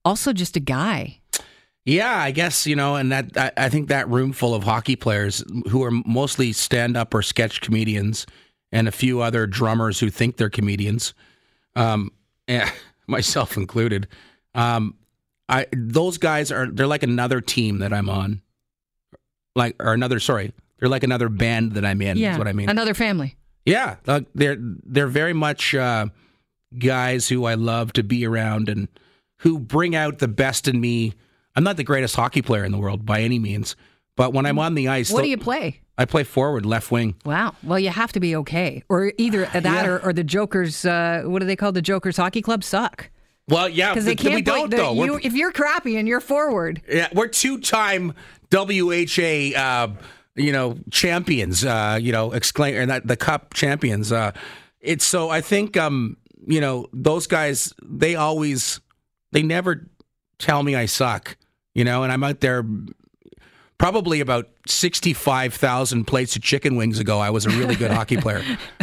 [0.04, 1.20] also just a guy.
[1.86, 4.96] Yeah, I guess you know, and that I, I think that room full of hockey
[4.96, 8.26] players who are mostly stand-up or sketch comedians,
[8.72, 11.14] and a few other drummers who think they're comedians,
[11.76, 12.12] um,
[13.06, 14.08] myself included.
[14.54, 14.94] Um,
[15.48, 18.42] I those guys are they're like another team that I'm on,
[19.54, 22.18] like or another sorry, they're like another band that I'm in.
[22.18, 22.68] yeah, is what I mean.
[22.68, 23.36] Another family.
[23.64, 26.06] Yeah, like, they're they're very much uh,
[26.78, 28.88] guys who I love to be around and
[29.38, 31.14] who bring out the best in me.
[31.54, 33.74] I'm not the greatest hockey player in the world by any means,
[34.18, 35.80] but when I'm on the ice, What do you play?
[35.96, 37.14] I play forward, left wing.
[37.24, 37.54] Wow.
[37.62, 39.86] Well, you have to be okay, or either that Yeah.
[39.86, 40.84] or, or the Jokers.
[40.84, 42.62] Uh, what do they call the Jokers Hockey Club?
[42.62, 43.10] Suck
[43.48, 44.34] Well, yeah, because they can't.
[44.34, 45.04] We play- don't the- though.
[45.04, 48.12] you- if you're crappy and you're forward, yeah, we're two-time
[48.50, 49.88] WHA, uh,
[50.36, 51.64] you know, champions.
[51.64, 54.12] Uh, you know, exclaim and that the Cup champions.
[54.12, 54.32] Uh,
[54.80, 57.72] it's so I think um, you know those guys.
[57.82, 58.80] They always,
[59.32, 59.88] they never
[60.38, 61.36] tell me I suck.
[61.74, 62.64] You know, and I'm out there.
[63.78, 68.16] Probably about sixty-five thousand plates of chicken wings ago, I was a really good hockey
[68.20, 68.42] player.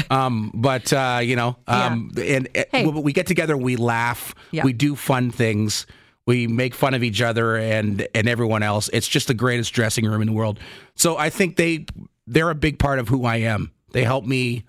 [0.09, 2.85] Um, but uh, you know, um, and, and Hey.
[2.87, 4.63] we get together, we laugh, Yeah.
[4.63, 5.85] we do fun things
[6.27, 10.05] we make fun of each other and and everyone else it's just the greatest dressing
[10.05, 10.59] room in the world
[10.95, 11.85] so i think they
[12.25, 14.63] they're a big part of who i am they help me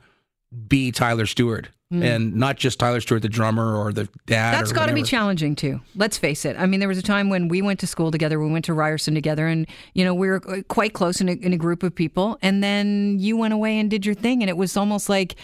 [0.69, 4.87] be tyler stewart and not just tyler stewart the drummer or the dad that's got
[4.87, 5.81] to be challenging too.
[5.95, 6.57] Let's face it.
[6.59, 8.41] I mean, there was a time when we went to school together.
[8.41, 11.53] We went to Ryerson together, and you know we were quite close in a, in
[11.53, 12.39] a group of people.
[12.43, 15.37] And then you went away and did your thing, and it was almost like,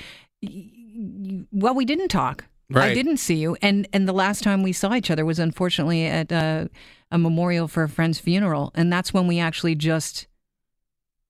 [1.53, 2.45] well, we didn't talk.
[2.75, 6.07] I didn't see you, and and the last time we saw each other was unfortunately
[6.07, 6.67] at uh,
[7.11, 10.27] a memorial for a friend's funeral, and that's when we actually just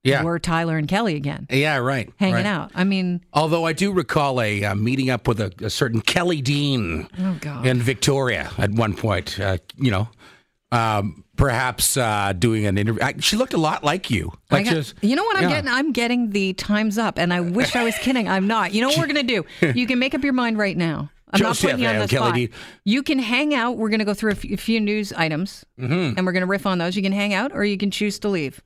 [0.04, 2.46] yeah were Tyler and Kelly again, yeah right hanging right.
[2.46, 2.70] out.
[2.74, 6.40] I mean, although i do recall a uh, meeting up with a, a certain kelly
[6.42, 10.08] dean oh god, in victoria at one point uh, you know
[10.72, 14.72] um, perhaps uh, doing an interview I, she looked a lot like you like got-
[14.74, 15.48] just you know what I'm yeah.
[15.56, 15.70] getting?
[15.70, 18.26] I'm getting the times up, and I wish I was kidding.
[18.26, 18.72] I'm not.
[18.72, 19.44] You know what we're gonna do?
[19.74, 21.10] You can make up your mind right now.
[21.30, 22.60] I'm Joseph not putting you on the Kelly spot.
[22.84, 23.76] You can hang out.
[23.76, 26.16] We're gonna go through a few, a few news items, Mm-hmm.
[26.16, 26.96] and we're gonna riff on those.
[26.96, 28.62] You can hang out, or you can choose to leave.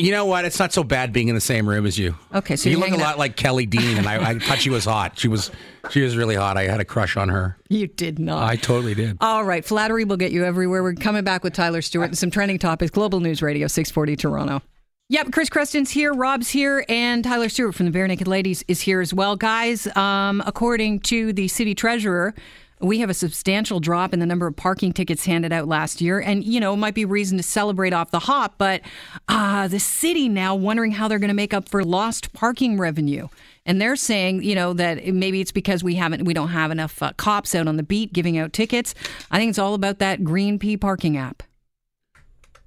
[0.00, 0.44] You know what?
[0.44, 2.16] It's not so bad being in the same room as you.
[2.34, 4.84] Okay, so you look a lot like Kelly Dean, and I, I thought she was
[4.84, 5.18] hot.
[5.18, 5.50] She was,
[5.90, 6.56] she was really hot.
[6.56, 7.58] I had a crush on her.
[7.68, 8.42] You did not.
[8.42, 9.18] I totally did.
[9.20, 10.82] All right, flattery will get you everywhere.
[10.82, 12.90] We're coming back with Tyler Stewart and some trending topics.
[12.90, 14.62] Global News Radio, 640 Toronto.
[15.10, 19.00] Yep, Chris Creston's here, Rob's here, and Tyler Stewart from the Barenaked Ladies is here
[19.00, 19.34] as well.
[19.34, 22.32] Guys, um, according to the city treasurer,
[22.80, 26.18] We have a substantial drop in the number of parking tickets handed out last year.
[26.18, 28.80] And, you know, it might be reason to celebrate off the hop, but
[29.28, 33.28] uh, the city now wondering how they're going to make up for lost parking revenue.
[33.66, 37.02] And they're saying, you know, that maybe it's because we haven't, we don't have enough
[37.02, 38.94] uh, cops out on the beat giving out tickets.
[39.30, 41.42] I think it's all about that Green P parking app.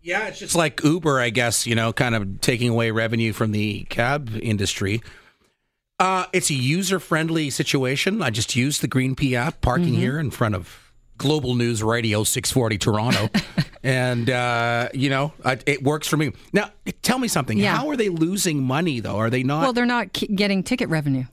[0.02, 3.52] Yeah, it's just like Uber, I guess, you know, kind of taking away revenue from
[3.52, 5.02] the cab industry.
[6.00, 8.22] Uh, it's a user friendly situation.
[8.22, 12.24] I just used the Green P app, parking here in front of Global News Radio
[12.24, 13.30] 640 Toronto.
[13.84, 16.32] and, uh, you know, I, it works for me.
[16.52, 16.72] Now,
[17.04, 17.58] tell me something.
[17.58, 17.78] Yeah.
[17.78, 19.18] How are they losing money, though?
[19.18, 19.62] Are they not?
[19.62, 21.26] Well, they're not ki- getting ticket revenue.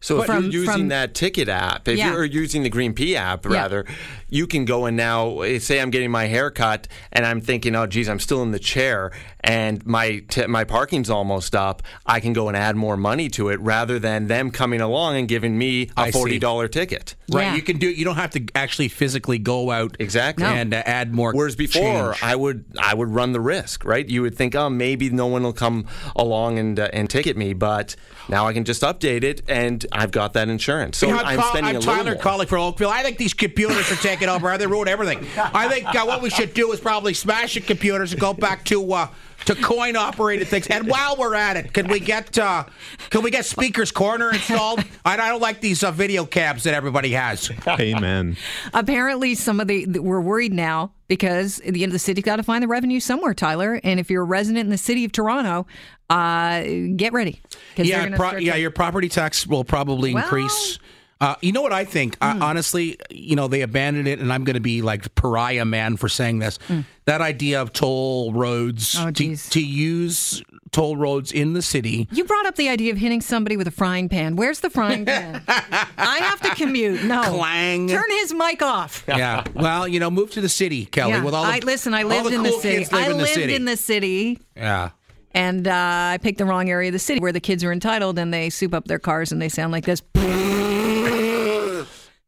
[0.00, 2.12] So if From- you're using from- that ticket app, if Yeah.
[2.12, 3.52] you're using the Green P app, Yeah.
[3.52, 3.84] rather,
[4.30, 7.74] you can go and now eh, say I'm getting my hair cut and I'm thinking,
[7.74, 9.10] oh, geez, I'm still in the chair
[9.48, 11.82] and my t- my parking's almost up.
[12.06, 15.26] I can go and add more money to it rather than them coming along and
[15.26, 16.18] giving me a I see.
[16.18, 17.14] forty dollar ticket.
[17.32, 17.42] right.
[17.44, 17.54] Yeah.
[17.56, 17.88] You can do.
[17.90, 20.44] You don't have to actually physically go out Exactly.
[20.44, 20.50] No.
[20.50, 21.32] and uh, add more.
[21.32, 22.22] Whereas before, change.
[22.22, 24.06] I would I would run the risk, right?
[24.08, 27.54] You would think, oh, maybe no one will come along and uh, and ticket me,
[27.54, 27.96] but
[28.28, 30.98] now I can just update it, and I've got that insurance.
[30.98, 32.22] So You know, I'm Col- spending I'm a little Tyler more.
[32.22, 32.90] calling for Oakville.
[32.90, 34.56] I think these computers are taking over.
[34.58, 35.26] They ruin everything.
[35.38, 38.64] I think uh, what we should do is probably smash the computers and go back
[38.66, 39.08] to uh,
[39.44, 40.66] to coin operated things.
[40.66, 42.64] And while we're at it, can we get uh,
[43.10, 44.80] can we get Speaker's Corner installed?
[45.04, 47.50] I, I don't like these uh, video cabs that everybody has.
[47.66, 48.36] Amen.
[48.74, 52.36] Apparently, some of the we're worried now because at the end of the city's got
[52.36, 53.80] to find the revenue somewhere, Tyler.
[53.82, 55.66] And if you're a resident in the city of Toronto,
[56.10, 56.62] uh,
[56.96, 57.40] get ready.
[57.76, 60.78] Yeah, pro- yeah, to- your property tax will probably Well- increase.
[61.20, 62.16] Uh, you know what I think?
[62.20, 65.96] Uh, honestly, you know they abandoned it, and I'm going to be like pariah man
[65.96, 66.58] for saying this.
[67.06, 72.06] That idea of toll roads Oh, to, to use toll roads in the city.
[72.12, 74.36] You brought up the idea of hitting somebody with a frying pan.
[74.36, 75.42] Where's the frying pan?
[75.48, 77.02] I have to commute.
[77.02, 77.22] No.
[77.22, 77.88] Clang.
[77.88, 79.04] Turn his mic off.
[79.08, 79.42] Yeah.
[79.54, 81.12] Well, you know, move to the city, Kelly.
[81.14, 81.24] Yeah.
[81.24, 81.94] With all the, I listen.
[81.94, 82.86] I lived the in cool the city.
[82.92, 83.54] I in the lived city.
[83.54, 84.90] in the city, Yeah.
[85.32, 85.72] and uh,
[86.12, 88.50] I picked the wrong area of the city where the kids are entitled, and they
[88.50, 90.00] soup up their cars and they sound like this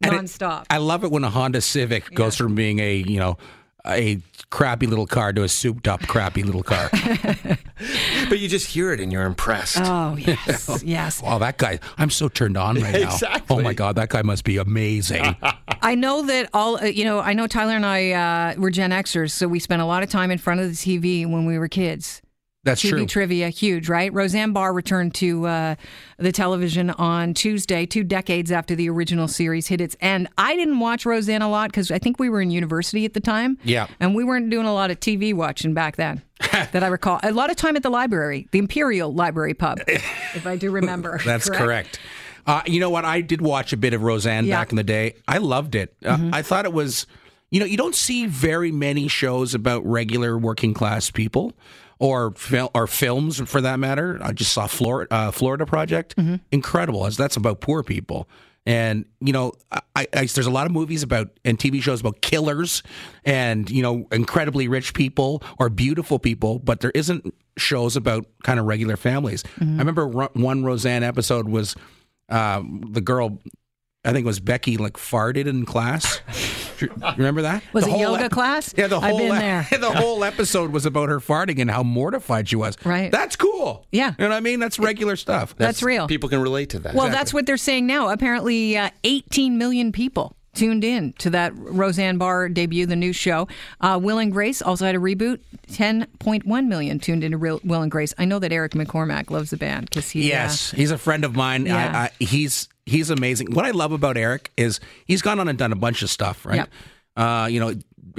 [0.03, 0.65] And it- nonstop.
[0.71, 3.37] I love it when a Honda Civic goes from being a you know
[3.87, 4.19] a
[4.51, 6.91] crappy little car to a souped up crappy little car.
[8.29, 9.79] But you just hear it and you're impressed.
[9.81, 11.23] oh yes, yes.
[11.23, 11.81] wow, that guy!
[11.97, 13.13] I'm so turned on right now.
[13.15, 13.57] Exactly.
[13.57, 15.35] Oh my god, that guy must be amazing.
[15.83, 17.21] I know that all uh, you know.
[17.21, 20.11] I know Tyler and I uh, were Gen Xers, so we spent a lot of
[20.11, 22.21] time in front of the TV when we were kids.
[22.63, 23.07] That's TV true.
[23.07, 24.13] trivia, huge, right?
[24.13, 25.75] Roseanne Barr returned to uh,
[26.19, 30.29] the television on Tuesday, two decades after the original series hit its end.
[30.37, 33.21] I didn't watch Roseanne a lot because I think we were in university at the
[33.21, 33.57] time.
[33.65, 33.87] Yeah.
[33.99, 37.19] And we weren't doing a lot of TV watching back then that I recall.
[37.23, 41.19] A lot of time at the library, the Imperial Library Pub, if I do remember.
[41.25, 41.99] That's correct.
[42.47, 43.07] Uh, you know what?
[43.07, 44.59] I did watch a bit of Roseanne Yeah.
[44.59, 45.15] back in the day.
[45.27, 45.95] I loved it.
[46.05, 47.07] Uh, I thought it was,
[47.51, 51.53] you know, you don't see very many shows about regular working class people
[51.99, 54.19] or fil- or films for that matter.
[54.23, 56.15] I just saw Florida, uh, Florida Project.
[56.53, 57.07] Incredible.
[57.07, 58.29] As that's about poor people.
[58.67, 62.21] And you know, I, I, there's a lot of movies about and TV shows about
[62.21, 62.83] killers
[63.25, 68.61] and you know incredibly rich people or beautiful people, but there isn't shows about kind
[68.61, 69.43] of regular families.
[69.61, 71.75] I remember one Roseanne episode was
[72.29, 73.41] um, the girl,
[74.05, 76.21] I think it was Becky, like farted in class.
[76.89, 77.63] Do you remember that?
[77.73, 78.75] Was The it whole yoga class?
[78.77, 79.67] Yeah, the I've whole been e- there.
[79.81, 82.77] the whole episode was about her farting and how mortified she was.
[82.85, 83.11] Right.
[83.13, 83.87] That's cool.
[83.93, 84.11] Yeah.
[84.19, 84.61] You know what I mean?
[84.61, 85.55] That's regular stuff.
[85.57, 86.07] That's real.
[86.09, 86.95] People can relate to that.
[86.95, 88.09] Well, that's what they're saying now.
[88.09, 93.47] Apparently, uh, 18 million people tuned in to that Roseanne Barr debut, the new show.
[93.81, 95.39] Uh, Will and Grace also had a reboot.
[95.71, 98.13] 10.1 million tuned into Real- Will and Grace.
[98.19, 100.23] I know that Eric McCormack loves the band because he.
[100.33, 101.67] uh, Yes, he's a friend of mine.
[101.67, 101.77] Yeah.
[101.95, 103.53] I, I, he's he's amazing.
[103.53, 106.45] What I love about Eric is he's gone on and done a bunch of stuff,
[106.45, 106.57] right?
[106.57, 106.71] Yep.
[107.17, 107.75] Uh, you know,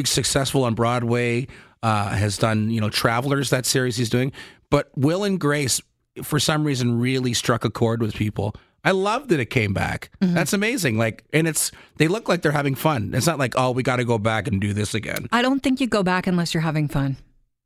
[0.06, 1.48] successful on Broadway.
[1.84, 4.32] Uh, has done you know Travelers that series he's doing,
[4.70, 5.82] but Will and Grace
[6.22, 8.56] for some reason really struck a chord with people.
[8.84, 10.12] I love that it came back.
[10.22, 10.34] Mm-hmm.
[10.34, 10.98] That's amazing.
[10.98, 13.14] Like, and it's they look like they're having fun.
[13.16, 15.28] It's not like oh we got to go back and do this again.
[15.32, 17.18] I don't think you go back unless you're having fun.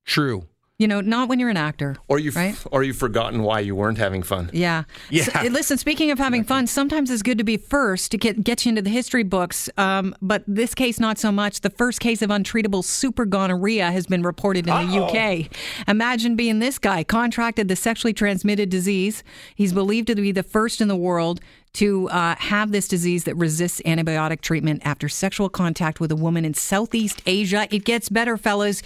[0.05, 0.45] True.
[0.77, 1.95] You know, not when you're an actor.
[2.09, 2.53] or you've right?
[2.69, 4.49] or you've forgotten why you weren't having fun.
[4.51, 4.83] Yeah.
[5.09, 5.23] Yeah.
[5.23, 8.65] So, listen, speaking of having fun, sometimes it's good to be first to get get
[8.65, 9.69] you into the history books.
[9.77, 11.61] Um, but this case, not so much.
[11.61, 15.49] The first case of untreatable super gonorrhea has been reported in the UK.
[15.87, 19.23] Imagine being this guy, contracted the sexually transmitted disease.
[19.55, 21.39] He's believed to be the first in the world
[21.75, 26.45] to uh, have this disease that resists antibiotic treatment after sexual contact with a woman
[26.45, 27.67] in Southeast Asia.
[27.69, 28.81] It gets better, fellas.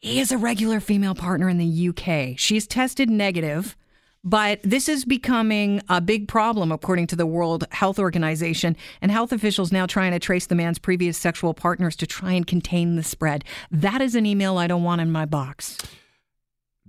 [0.00, 2.38] He has a regular female partner in the UK.
[2.38, 3.76] She's tested negative
[4.22, 8.76] But this is becoming a big problem, according to the World Health Organization.
[9.00, 12.46] And health officials now trying to trace the man's previous sexual partners to try and
[12.46, 13.44] contain the spread.
[13.70, 15.78] That is an email I don't want in my box.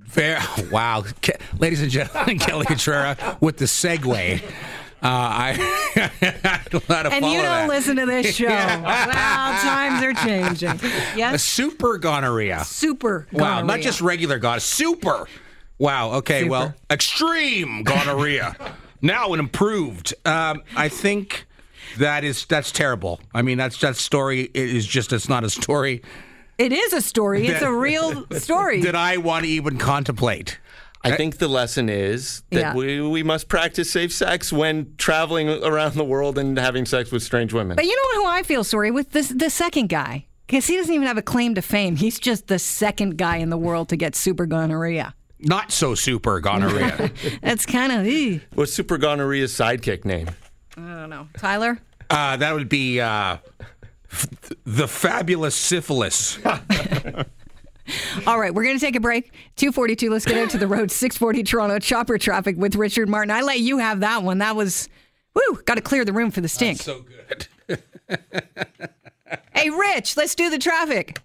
[0.05, 0.39] Fair.
[0.71, 1.03] Wow.
[1.57, 4.41] Ladies and gentlemen, Kelly Cutrara with the segue.
[5.03, 5.51] Uh, I,
[6.71, 7.69] know how to And you don't that.
[7.69, 8.45] listen to this show.
[8.45, 10.69] wow, times are changing.
[10.81, 12.63] A Yes, super gonorrhea.
[12.65, 13.27] super.
[13.31, 14.59] Wow, not just regular gonorrhea.
[14.61, 15.27] Super.
[15.79, 16.11] Wow.
[16.17, 16.41] Okay.
[16.41, 16.51] Super.
[16.51, 18.55] Well, extreme gonorrhea.
[19.01, 20.13] now an improved.
[20.25, 21.47] Um, I think
[21.97, 23.19] that is that's terrible.
[23.33, 26.03] I mean, that's that story is just it's not a story
[26.59, 27.47] It is a story.
[27.47, 28.81] It's a real story.
[28.83, 30.59] that I want to even contemplate.
[31.03, 32.73] I think the lesson is that Yeah.
[32.75, 37.23] we, we must practice safe sex when traveling around the world and having sex with
[37.23, 37.75] strange women.
[37.75, 39.11] But you know who I feel sorry with?
[39.11, 40.27] This the second guy.
[40.47, 41.95] Because he doesn't even have a claim to fame.
[41.95, 45.15] He's just the second guy in the world to get super gonorrhea.
[45.39, 47.09] Not so super gonorrhea.
[47.41, 50.29] That's kind of, I What's Super Gonorrhea's sidekick name?
[50.77, 51.27] I don't know.
[51.37, 51.79] Tyler?
[52.09, 53.37] uh, that would be uh,
[54.11, 54.27] f-
[54.65, 56.37] the fabulous syphilis.
[58.27, 59.33] All right, we're going to take a break.
[59.57, 60.91] 242, let's get out to the road.
[60.91, 63.31] 640 Toronto, chopper traffic with Richard Martin.
[63.31, 64.39] I let you have that one.
[64.39, 64.89] That was,
[65.35, 66.81] woo, got to clear the room for the stink.
[66.81, 67.03] so
[67.67, 67.79] good.
[69.53, 71.21] Hey, Rich, let's do the traffic.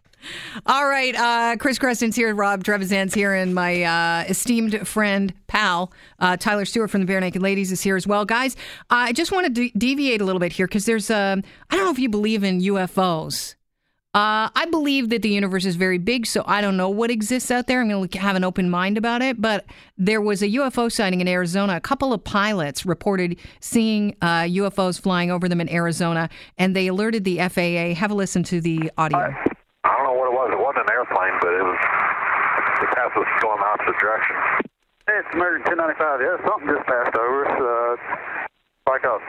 [0.65, 5.93] All right, uh, Chris Creston's here, Rob Trevisan's here, and my uh, esteemed friend, pal,
[6.19, 8.25] uh, Tyler Stewart from the Barenaked Ladies is here as well.
[8.25, 8.57] Guys,
[8.91, 11.85] I just want to de- deviate a little bit here because there's, um, I don't
[11.85, 13.55] know if you believe in UFOs.
[14.17, 17.51] Uh, I believe that the universe is very big, so I don't know what exists
[17.51, 17.83] out there.
[17.83, 19.43] I'm going to have an open mind about it.
[19.43, 19.67] But
[19.99, 21.77] there was a UFO sighting in Arizona.
[21.77, 26.87] A couple of pilots reported seeing uh, UFOs flying over them in Arizona, and they
[26.87, 27.93] alerted the FAA.
[27.93, 29.19] Have a listen to the audio.
[29.85, 30.49] I don't know what it was.
[30.51, 31.79] It wasn't an airplane, but it was.
[32.81, 34.37] The path was going the opposite direction.
[35.05, 36.25] Hey, it's American 1095.
[36.25, 37.53] Yeah, something just passed over us.
[37.53, 39.21] Uh, like a.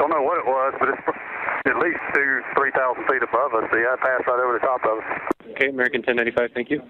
[0.00, 1.04] Don't know what it was, but it's
[1.66, 3.68] at least two, three thousand feet above us.
[3.72, 5.06] Yeah, it passed right over the top of us.
[5.54, 6.80] Okay, American 1095, thank you.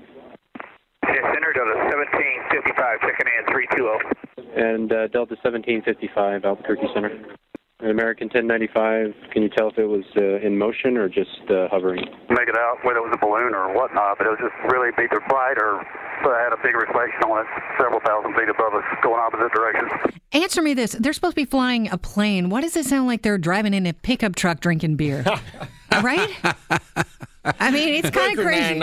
[1.05, 4.23] Yeah, center Delta 1755, checking in 320.
[4.55, 7.11] And uh, Delta 1755, Albuquerque Center.
[7.91, 12.05] American 1095, can you tell if it was uh, in motion or just uh, hovering?
[12.31, 14.91] Make it out whether it was a balloon or whatnot, but it was just really
[14.97, 17.47] either bright or uh, had a big reflection on it,
[17.79, 19.91] several thousand feet above us, going opposite directions.
[20.33, 22.51] Answer me this: They're supposed to be flying a plane.
[22.51, 25.25] Why does it sound like they're driving in a pickup truck drinking beer?
[26.03, 26.31] right?
[27.45, 28.79] I mean, it's kind of crazy.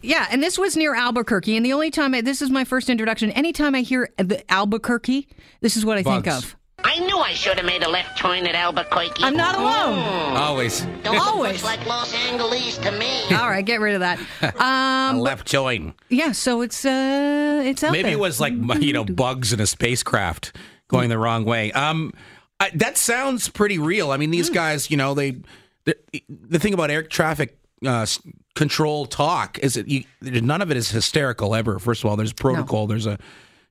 [0.00, 1.56] Yeah, and this was near Albuquerque.
[1.56, 3.30] And the only time I, this is my first introduction.
[3.32, 5.28] Anytime I hear the Albuquerque,
[5.60, 6.56] this is what I think of.
[6.84, 9.22] I knew I should have made a left turn at Albuquerque.
[9.24, 10.36] I'm not alone.
[10.36, 11.62] Always Don't Always.
[11.62, 13.22] much like Los Angeles to me.
[13.34, 14.18] All right, get rid of that.
[14.42, 15.94] a Um, left join.
[16.10, 18.12] yeah, so it's uh, it's out Maybe there.
[18.12, 20.54] it was like you know bugs in a spacecraft
[20.88, 21.72] going the wrong way.
[21.72, 22.12] Um,
[22.60, 24.10] I, that sounds pretty real.
[24.10, 24.54] I mean, these Hmm.
[24.54, 25.38] guys, you know, they
[25.84, 25.96] the,
[26.28, 28.06] the thing about air traffic uh,
[28.54, 31.78] control talk is that you, none of it is hysterical ever.
[31.78, 32.86] First of all, there's protocol.
[32.86, 33.18] There's a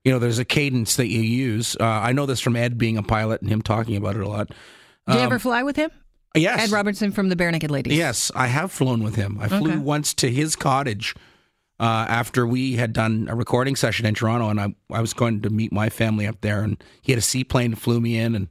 [0.04, 1.76] you know there's a cadence that you use.
[1.78, 4.28] Uh, I know this from Ed being a pilot and him talking about it a
[4.28, 4.48] lot.
[5.08, 5.90] Did you ever fly with him?
[6.34, 7.96] Yes, Ed Robertson from the Barenaked Ladies.
[7.96, 9.38] Yes, I have flown with him.
[9.40, 9.76] I flew Okay.
[9.78, 11.14] once to his cottage
[11.78, 15.42] uh, after we had done a recording session in Toronto, and I I was going
[15.42, 18.34] to meet my family up there, and he had a seaplane that flew me in,
[18.34, 18.48] and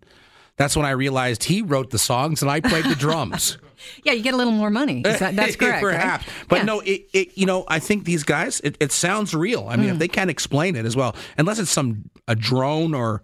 [0.62, 3.58] that's when I realized he wrote the songs and I played the drums.
[4.04, 5.02] Yeah, you get a little more money.
[5.02, 5.84] That, that's correct.
[5.84, 5.96] right?
[5.96, 6.64] Perhaps, but Yeah.
[6.66, 9.66] no, it, it you know I think these guys it, it sounds real.
[9.68, 9.94] I mean, Hmm.
[9.94, 13.24] if they can't explain it as well, unless it's some a drone or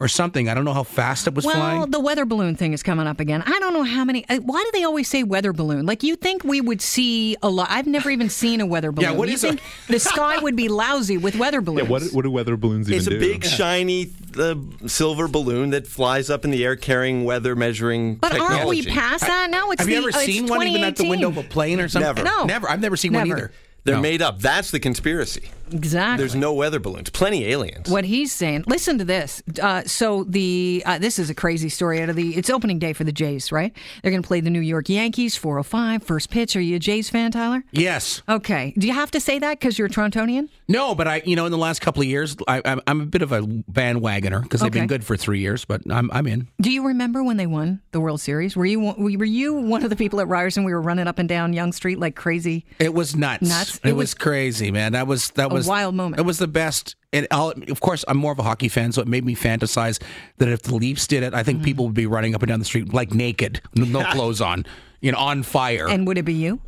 [0.00, 0.48] or something.
[0.48, 1.78] I don't know how fast it was Well, flying.
[1.78, 3.42] Well, the weather balloon thing is coming up again.
[3.46, 4.28] I don't know how many.
[4.28, 5.86] uh, Why do they always say weather balloon?
[5.86, 7.68] Like you think we would see a lot.
[7.70, 9.12] I've never even seen a weather balloon.
[9.12, 11.74] yeah, what do you is a- think the sky would be lousy with weather balloons?
[11.84, 13.20] Yeah, what, what do weather balloons even It's a do?
[13.20, 18.30] big, shiny uh, silver balloon that flies up in the air carrying weather measuring but
[18.30, 18.54] technology.
[18.56, 19.70] aren't we past that now?
[19.70, 21.42] It's Have you the- ever uh, it's seen one even at the window of a
[21.42, 21.50] 2018.
[21.52, 22.14] plane or something?
[22.24, 22.24] Never.
[22.24, 22.44] No.
[22.44, 22.68] never.
[22.68, 23.52] I've never seen one either.
[23.84, 24.00] They're No.
[24.02, 24.40] made up.
[24.40, 25.50] That's the conspiracy.
[25.72, 26.18] Exactly.
[26.18, 27.08] There's no weather balloons.
[27.10, 27.88] Plenty aliens.
[27.90, 28.64] What he's saying.
[28.66, 29.42] Listen to this.
[29.60, 32.36] Uh, so the uh, this is a crazy story out of the.
[32.36, 33.72] It's opening day for the Jays, right?
[34.02, 35.36] They're going to play the New York Yankees.
[35.36, 36.54] 405 first pitch.
[36.54, 37.64] Are you a Jays fan, Tyler?
[37.72, 38.22] Yes.
[38.28, 38.74] Okay.
[38.76, 40.48] Do you have to say that because you're a Torontonian?
[40.68, 43.06] No, but I, you know, in the last couple of years, I, I'm, I'm a
[43.06, 44.80] bit of a bandwagoner because they've Okay.
[44.80, 45.64] been good for three years.
[45.64, 46.48] But I'm, I'm in.
[46.60, 48.54] Do you remember when they won the World Series?
[48.54, 50.64] Were you were you one of the people at Ryerson?
[50.64, 52.66] We were running up and down Yonge Street like crazy.
[52.78, 53.42] It was nuts.
[53.48, 53.73] Nuts?
[53.82, 54.92] It, It was, was crazy, man.
[54.92, 56.20] That was that a was wild moment.
[56.20, 56.96] It was the best.
[57.12, 60.02] And of course, I'm more of a hockey fan, so it made me fantasize
[60.38, 61.44] that if the Leafs did it, I Mm-hmm.
[61.46, 64.66] think people would be running up and down the street like naked, no clothes on,
[65.00, 65.88] you know, on fire.
[65.88, 66.60] And would it be you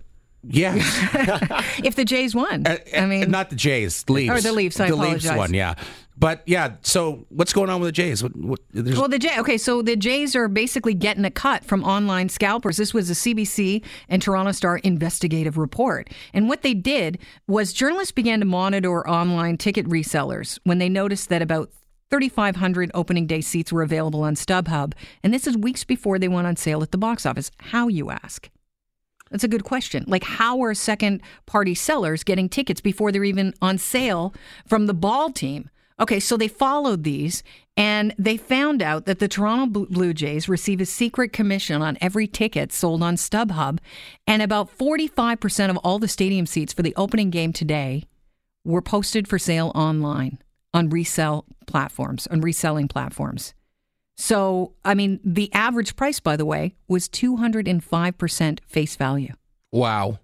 [0.49, 0.85] yes,
[1.85, 2.65] if the Jays won?
[2.67, 5.37] Uh, I mean, not the Jays, Leafs, Or the Leafs, I the Leafs apologize.
[5.39, 5.75] one, yeah.
[6.19, 8.23] But yeah, so what's going on with the Jays?
[8.23, 9.39] What, what, Well, the J.
[9.41, 12.79] Okay, so the Jays are basically getting a cut from online scalpers.
[12.79, 18.13] This was a CBC and Toronto Star investigative report, and what they did was journalists
[18.13, 21.71] began to monitor online ticket resellers when they noticed that about
[22.11, 26.47] 3,500 opening day seats were available on StubHub, and this is weeks before they went
[26.47, 27.51] on sale at the box office.
[27.59, 28.49] How you ask?
[29.31, 30.05] That's a good question.
[30.07, 34.33] Like, how are second party sellers getting tickets before they're even on sale
[34.67, 35.69] from the ball team?
[35.99, 37.43] Okay, so they followed these
[37.77, 42.27] and they found out that the Toronto Blue Jays receive a secret commission on every
[42.27, 43.79] ticket sold on StubHub,
[44.27, 48.05] and about 45% of all the stadium seats for the opening game today
[48.65, 50.39] were posted for sale online
[50.73, 53.55] on resell platforms, on reselling platforms.
[54.17, 59.35] So, I mean, the average price, by the way, was 205% face value.
[59.73, 60.19] Wow.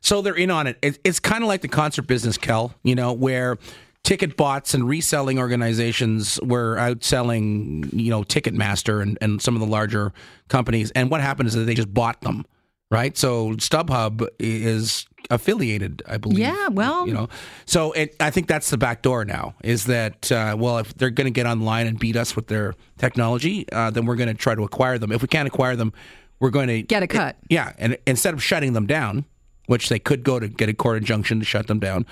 [0.00, 0.78] So they're in on it.
[0.82, 3.58] it it's kind of like the concert business, Kel, you know, where
[4.02, 9.66] ticket bots and reselling organizations were outselling, you know, Ticketmaster and, and some of the
[9.66, 10.12] larger
[10.48, 10.90] companies.
[10.92, 12.44] And what happened is that they just bought them,
[12.90, 13.16] right?
[13.16, 16.38] So StubHub is affiliated, I believe.
[16.40, 17.28] Yeah, well- you know,
[17.66, 21.10] so it, I think that's the back door now is that, uh, well, if they're
[21.10, 24.34] going to get online and beat us with their technology, uh, then we're going to
[24.34, 25.12] try to acquire them.
[25.12, 25.92] If we can't acquire them,
[26.40, 27.36] we're going to Get a cut.
[27.48, 29.26] yeah, and instead of shutting them down,
[29.66, 32.06] which they could go to get a court injunction to shut them down,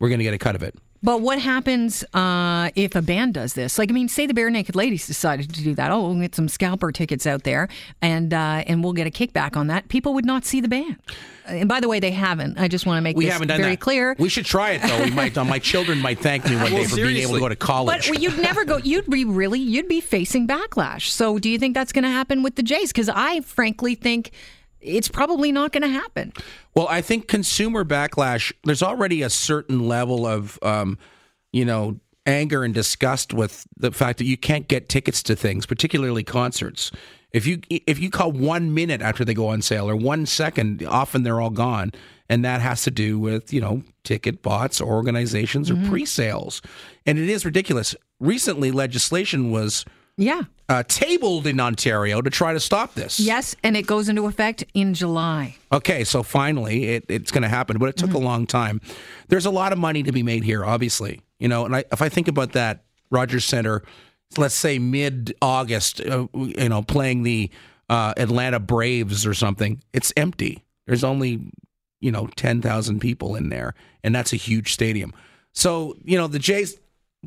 [0.00, 0.74] we're going to get a cut of it.
[1.04, 3.78] But what happens uh, if a band does this?
[3.78, 5.90] Like, I mean, say the Barenaked Ladies decided to do that.
[5.90, 7.68] Oh, we'll get some scalper tickets out there,
[8.00, 9.88] and uh, and we'll get a kickback on that.
[9.88, 10.96] People would not see the band.
[11.46, 12.58] And by the way, they haven't.
[12.58, 13.80] I just want to make We this haven't done very that.
[13.80, 14.16] clear.
[14.18, 15.04] We should try it though.
[15.04, 15.36] We might.
[15.36, 17.56] Uh, my children might thank me one day Well, for being able to go to
[17.56, 18.08] college.
[18.08, 18.78] But you'd never go.
[18.78, 19.60] You'd be really.
[19.60, 21.10] You'd be facing backlash.
[21.10, 22.92] So, do you think that's going to happen with the Jays?
[22.92, 24.30] Because I frankly think
[24.84, 26.32] it's probably not going to happen.
[26.74, 28.52] Well, I think consumer backlash.
[28.64, 30.98] There's already a certain level of, um,
[31.52, 35.66] you know, anger and disgust with the fact that you can't get tickets to things,
[35.66, 36.90] particularly concerts.
[37.32, 40.84] If you if you call one minute after they go on sale or one second,
[40.86, 41.90] often they're all gone,
[42.28, 46.62] and that has to do with you know ticket bots, or organizations, or pre-sales,
[47.04, 47.96] and it is ridiculous.
[48.20, 49.84] Recently, legislation was
[50.16, 50.42] Yeah.
[50.68, 53.18] uh, tabled in Ontario to try to stop this.
[53.18, 55.56] Yes, and it goes into effect in July.
[55.72, 58.80] Okay, so finally it, it's going to happen, but it took a long time.
[59.28, 61.20] There's a lot of money to be made here, obviously.
[61.40, 63.82] You know, and I, if I think about that Rogers Center,
[64.38, 67.50] let's say mid August, uh, you know, playing the
[67.90, 70.62] uh, Atlanta Braves or something, it's empty.
[70.86, 71.52] There's only
[72.00, 75.12] you know ten thousand people in there, and that's a huge stadium.
[75.52, 76.78] So you know the Jays,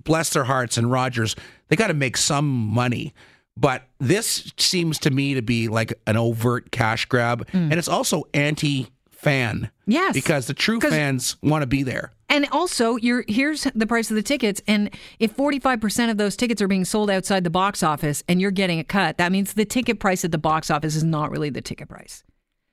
[0.04, 1.36] bless their hearts, and Rogers,
[1.68, 3.14] they got to make some money.
[3.56, 7.54] But this seems to me to be like an overt cash grab, mm.
[7.54, 9.72] and it's also anti-fan.
[9.88, 10.14] Yes.
[10.14, 12.12] because the true fans want to be there.
[12.30, 16.62] And also, you're here's the price of the tickets, and if 45% of those tickets
[16.62, 19.66] are being sold outside the box office, and you're getting a cut, that means the
[19.66, 22.24] ticket price at the box office is not really the ticket price.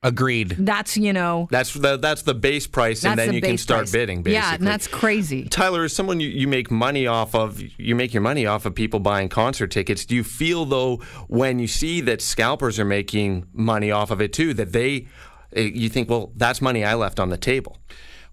[0.05, 0.51] Agreed.
[0.59, 3.57] That's you know, That's the that's the base price, that's and then the you can
[3.57, 3.93] start price.
[3.93, 4.23] bidding.
[4.23, 4.35] Basically.
[4.35, 5.49] Yeah, and that's crazy.
[5.49, 8.75] Tyler, as someone you, you make money off of, you make your money off of
[8.75, 10.05] people buying concert tickets.
[10.05, 10.99] Do you feel though,
[11.29, 15.09] when you see that scalpers are making money off of it too, that they,
[15.57, 17.79] eh, you think, well, that's money I left on the table.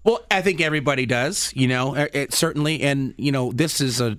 [0.04, 2.82] Well, I think everybody does, you know, it, it certainly.
[2.82, 4.18] And, you know, this is a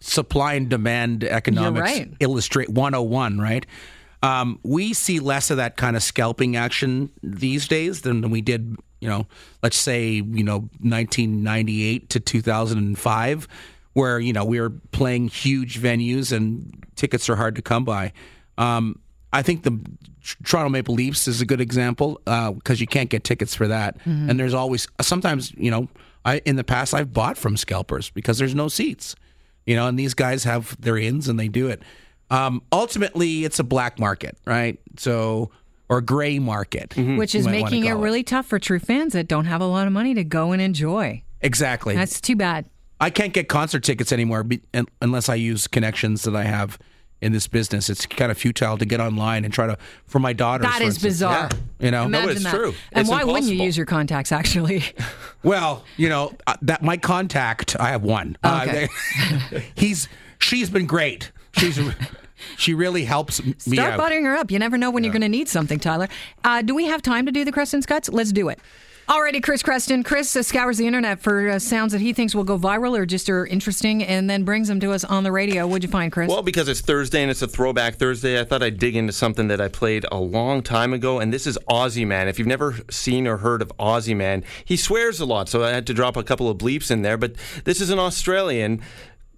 [0.00, 2.12] supply and demand economics right.
[2.20, 3.64] illustrate 101, right?
[4.22, 8.76] Um, we see less of that kind of scalping action these days than we did,
[9.00, 9.26] you know,
[9.62, 13.48] let's say, you know, 1998 to 2005,
[13.94, 18.12] where, you know, we were playing huge venues and tickets are hard to come by.
[18.58, 18.98] Um,
[19.32, 19.80] I think the
[20.44, 24.38] Toronto Maple Leafs is a good example because you can't get tickets for that, and
[24.38, 25.88] there's always sometimes you know
[26.24, 29.14] I in the past I've bought from scalpers because there's no seats,
[29.66, 31.82] you know, and these guys have their ins and they do it.
[32.30, 34.78] Um, ultimately, it's a black market, right?
[34.96, 35.50] So
[35.88, 38.78] or gray market, Which is you might wanna making it call really tough for true
[38.78, 41.22] fans that don't have a lot of money to go and enjoy.
[41.40, 41.94] exactly.
[41.96, 42.66] That's too bad.
[43.00, 46.78] I can't get concert tickets anymore be, un, unless I use connections that I have
[47.20, 47.90] in this business.
[47.90, 49.76] It's kind of futile to get online and try to
[50.06, 50.62] for my daughter.
[50.62, 51.50] That is bizarre.
[51.80, 52.54] You know, Imagine it's that.
[52.54, 52.74] true.
[52.92, 54.32] And It's why wouldn't you use your contacts?
[54.32, 54.84] Actually,
[55.42, 57.74] Well, you know uh, that my contact.
[57.80, 58.36] I have one.
[58.44, 58.88] Okay.
[59.18, 60.08] Uh, he's
[60.38, 61.32] she's been great.
[61.56, 61.78] She's
[62.56, 63.98] she really helps me start out.
[63.98, 64.50] buttering her up.
[64.50, 66.08] You never know when you're going to need something, Tyler.
[66.44, 68.08] Uh, do we have time to do the Creston's cuts?
[68.08, 68.58] Let's do it.
[69.10, 70.04] Alrighty, Chris Creston.
[70.04, 73.04] Chris uh, scours the internet for uh, sounds that he thinks will go viral or
[73.04, 75.66] just are interesting, and then brings them to us on the radio.
[75.66, 76.28] What'd you find, Chris?
[76.28, 79.48] Well, because it's Thursday and it's a throwback Thursday, I thought I'd dig into something
[79.48, 82.28] that I played a long time ago, and this is Aussie Man.
[82.28, 85.70] If you've never seen or heard of Aussie Man, he swears a lot, so I
[85.70, 87.18] had to drop a couple of bleeps in there.
[87.18, 87.34] But
[87.64, 88.80] this is an Australian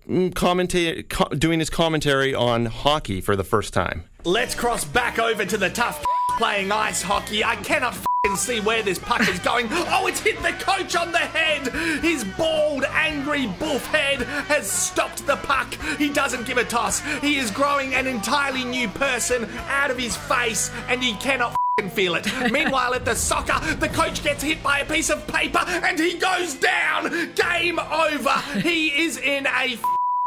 [0.09, 4.05] mm, commentate, co- doing his commentary on hockey for the first time.
[4.25, 6.05] Let's cross back over to the tough
[6.39, 7.45] playing ice hockey.
[7.45, 9.67] I cannot fing see where this puck is going.
[9.71, 11.69] Oh, it's hit the coach on the head.
[12.03, 15.75] His bald, angry buff head has stopped the puck.
[15.99, 17.01] He doesn't give a toss.
[17.21, 21.91] He is growing an entirely new person out of his face, and he cannot fing
[21.91, 22.27] feel it.
[22.53, 26.19] Meanwhile, at the soccer, the coach gets hit by a piece of paper and he
[26.19, 27.33] goes down.
[27.35, 28.39] Game over.
[28.61, 29.79] He is in a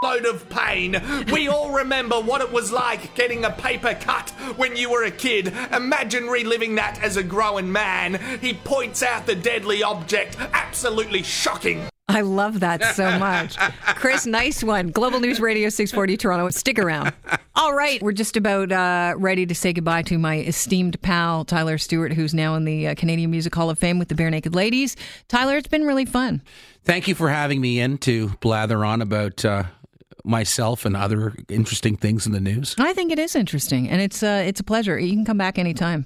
[0.04, 1.02] load of pain.
[1.32, 5.12] We all remember what it was like getting a paper cut when you were a
[5.12, 5.54] kid.
[5.72, 8.20] Imagine reliving that as a grown man.
[8.42, 10.38] He points out the deadly object.
[10.54, 11.88] Absolutely shocking.
[12.08, 13.58] I love that so much.
[13.96, 14.90] Chris, nice one.
[14.92, 16.50] Global News Radio 640 Toronto.
[16.50, 17.14] Stick around.
[17.56, 18.02] All right.
[18.02, 22.34] We're just about uh, ready to say goodbye to my esteemed pal, Tyler Stewart, who's
[22.34, 24.96] now in the uh, Canadian Music Hall of Fame with the Barenaked Ladies.
[25.28, 26.42] Tyler, it's been really fun.
[26.84, 29.64] Thank you for having me in to blather on about uh,
[30.24, 32.76] myself and other interesting things in the news.
[32.78, 35.00] I think it is interesting, and it's uh, it's a pleasure.
[35.00, 36.06] You can come back anytime.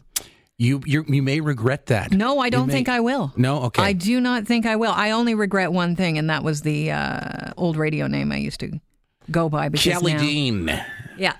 [0.62, 2.12] You you you may regret that.
[2.12, 3.32] No, I don't may- think I will.
[3.38, 3.82] No, okay.
[3.82, 4.92] I do not think I will.
[4.92, 8.60] I only regret one thing, and that was the uh, old radio name I used
[8.60, 8.80] to
[9.32, 9.70] go by.
[9.70, 10.82] Because Kelly now, Dean,
[11.18, 11.34] Yeah,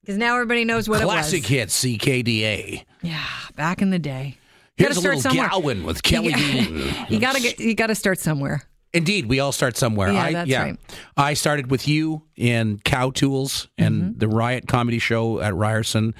[0.00, 1.48] because now everybody knows what classic it was.
[1.74, 2.84] hits, CKDA.
[3.02, 3.22] Yeah,
[3.56, 4.38] back in the day.
[4.78, 5.48] Here's Gotta a start little somewhere.
[5.50, 7.06] Gowan with Kelly You- Dean.
[7.10, 7.60] You gotta get.
[7.60, 8.62] You gotta start somewhere.
[8.94, 10.12] Indeed, we all start somewhere.
[10.12, 10.62] Yeah, I, that's yeah.
[10.62, 10.80] right.
[11.16, 14.18] I started with you in Cow Tools and Mm-hmm.
[14.18, 16.14] the Riot Comedy Show at Ryerson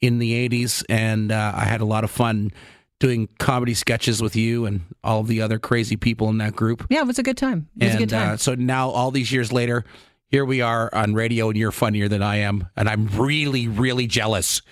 [0.00, 0.84] in the 80s.
[0.88, 2.52] And uh, I had a lot of fun
[3.00, 6.86] doing comedy sketches with you and all the other crazy people in that group.
[6.90, 7.68] Yeah, it was a good time.
[7.78, 8.34] It was a good time.
[8.34, 9.84] Uh, so now, all these years later,
[10.28, 12.68] here we are on radio, and you're funnier than I am.
[12.76, 14.62] And I'm really, really jealous.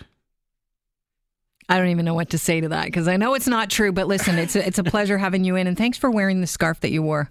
[1.69, 3.91] I don't even know what to say to that because I know it's not true.
[3.93, 6.47] But listen, it's a, it's a pleasure having you in, and thanks for wearing the
[6.47, 7.31] scarf that you wore,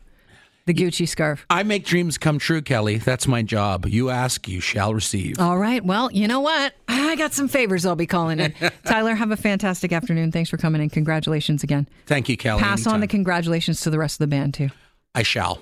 [0.66, 1.45] the Gucci scarf.
[1.49, 2.97] I make dreams come true, Kelly.
[2.97, 3.86] That's my job.
[3.86, 5.39] You ask, you shall receive.
[5.39, 5.84] All right.
[5.84, 6.74] Well, you know what?
[6.88, 8.53] I got some favors I'll be calling in.
[8.86, 10.32] Tyler, have a fantastic afternoon.
[10.32, 10.89] Thanks for coming in.
[10.89, 11.88] Congratulations again.
[12.07, 12.61] Thank you, Kelly.
[12.61, 14.70] Pass on the congratulations to the rest of the band too.
[15.13, 15.53] I shall.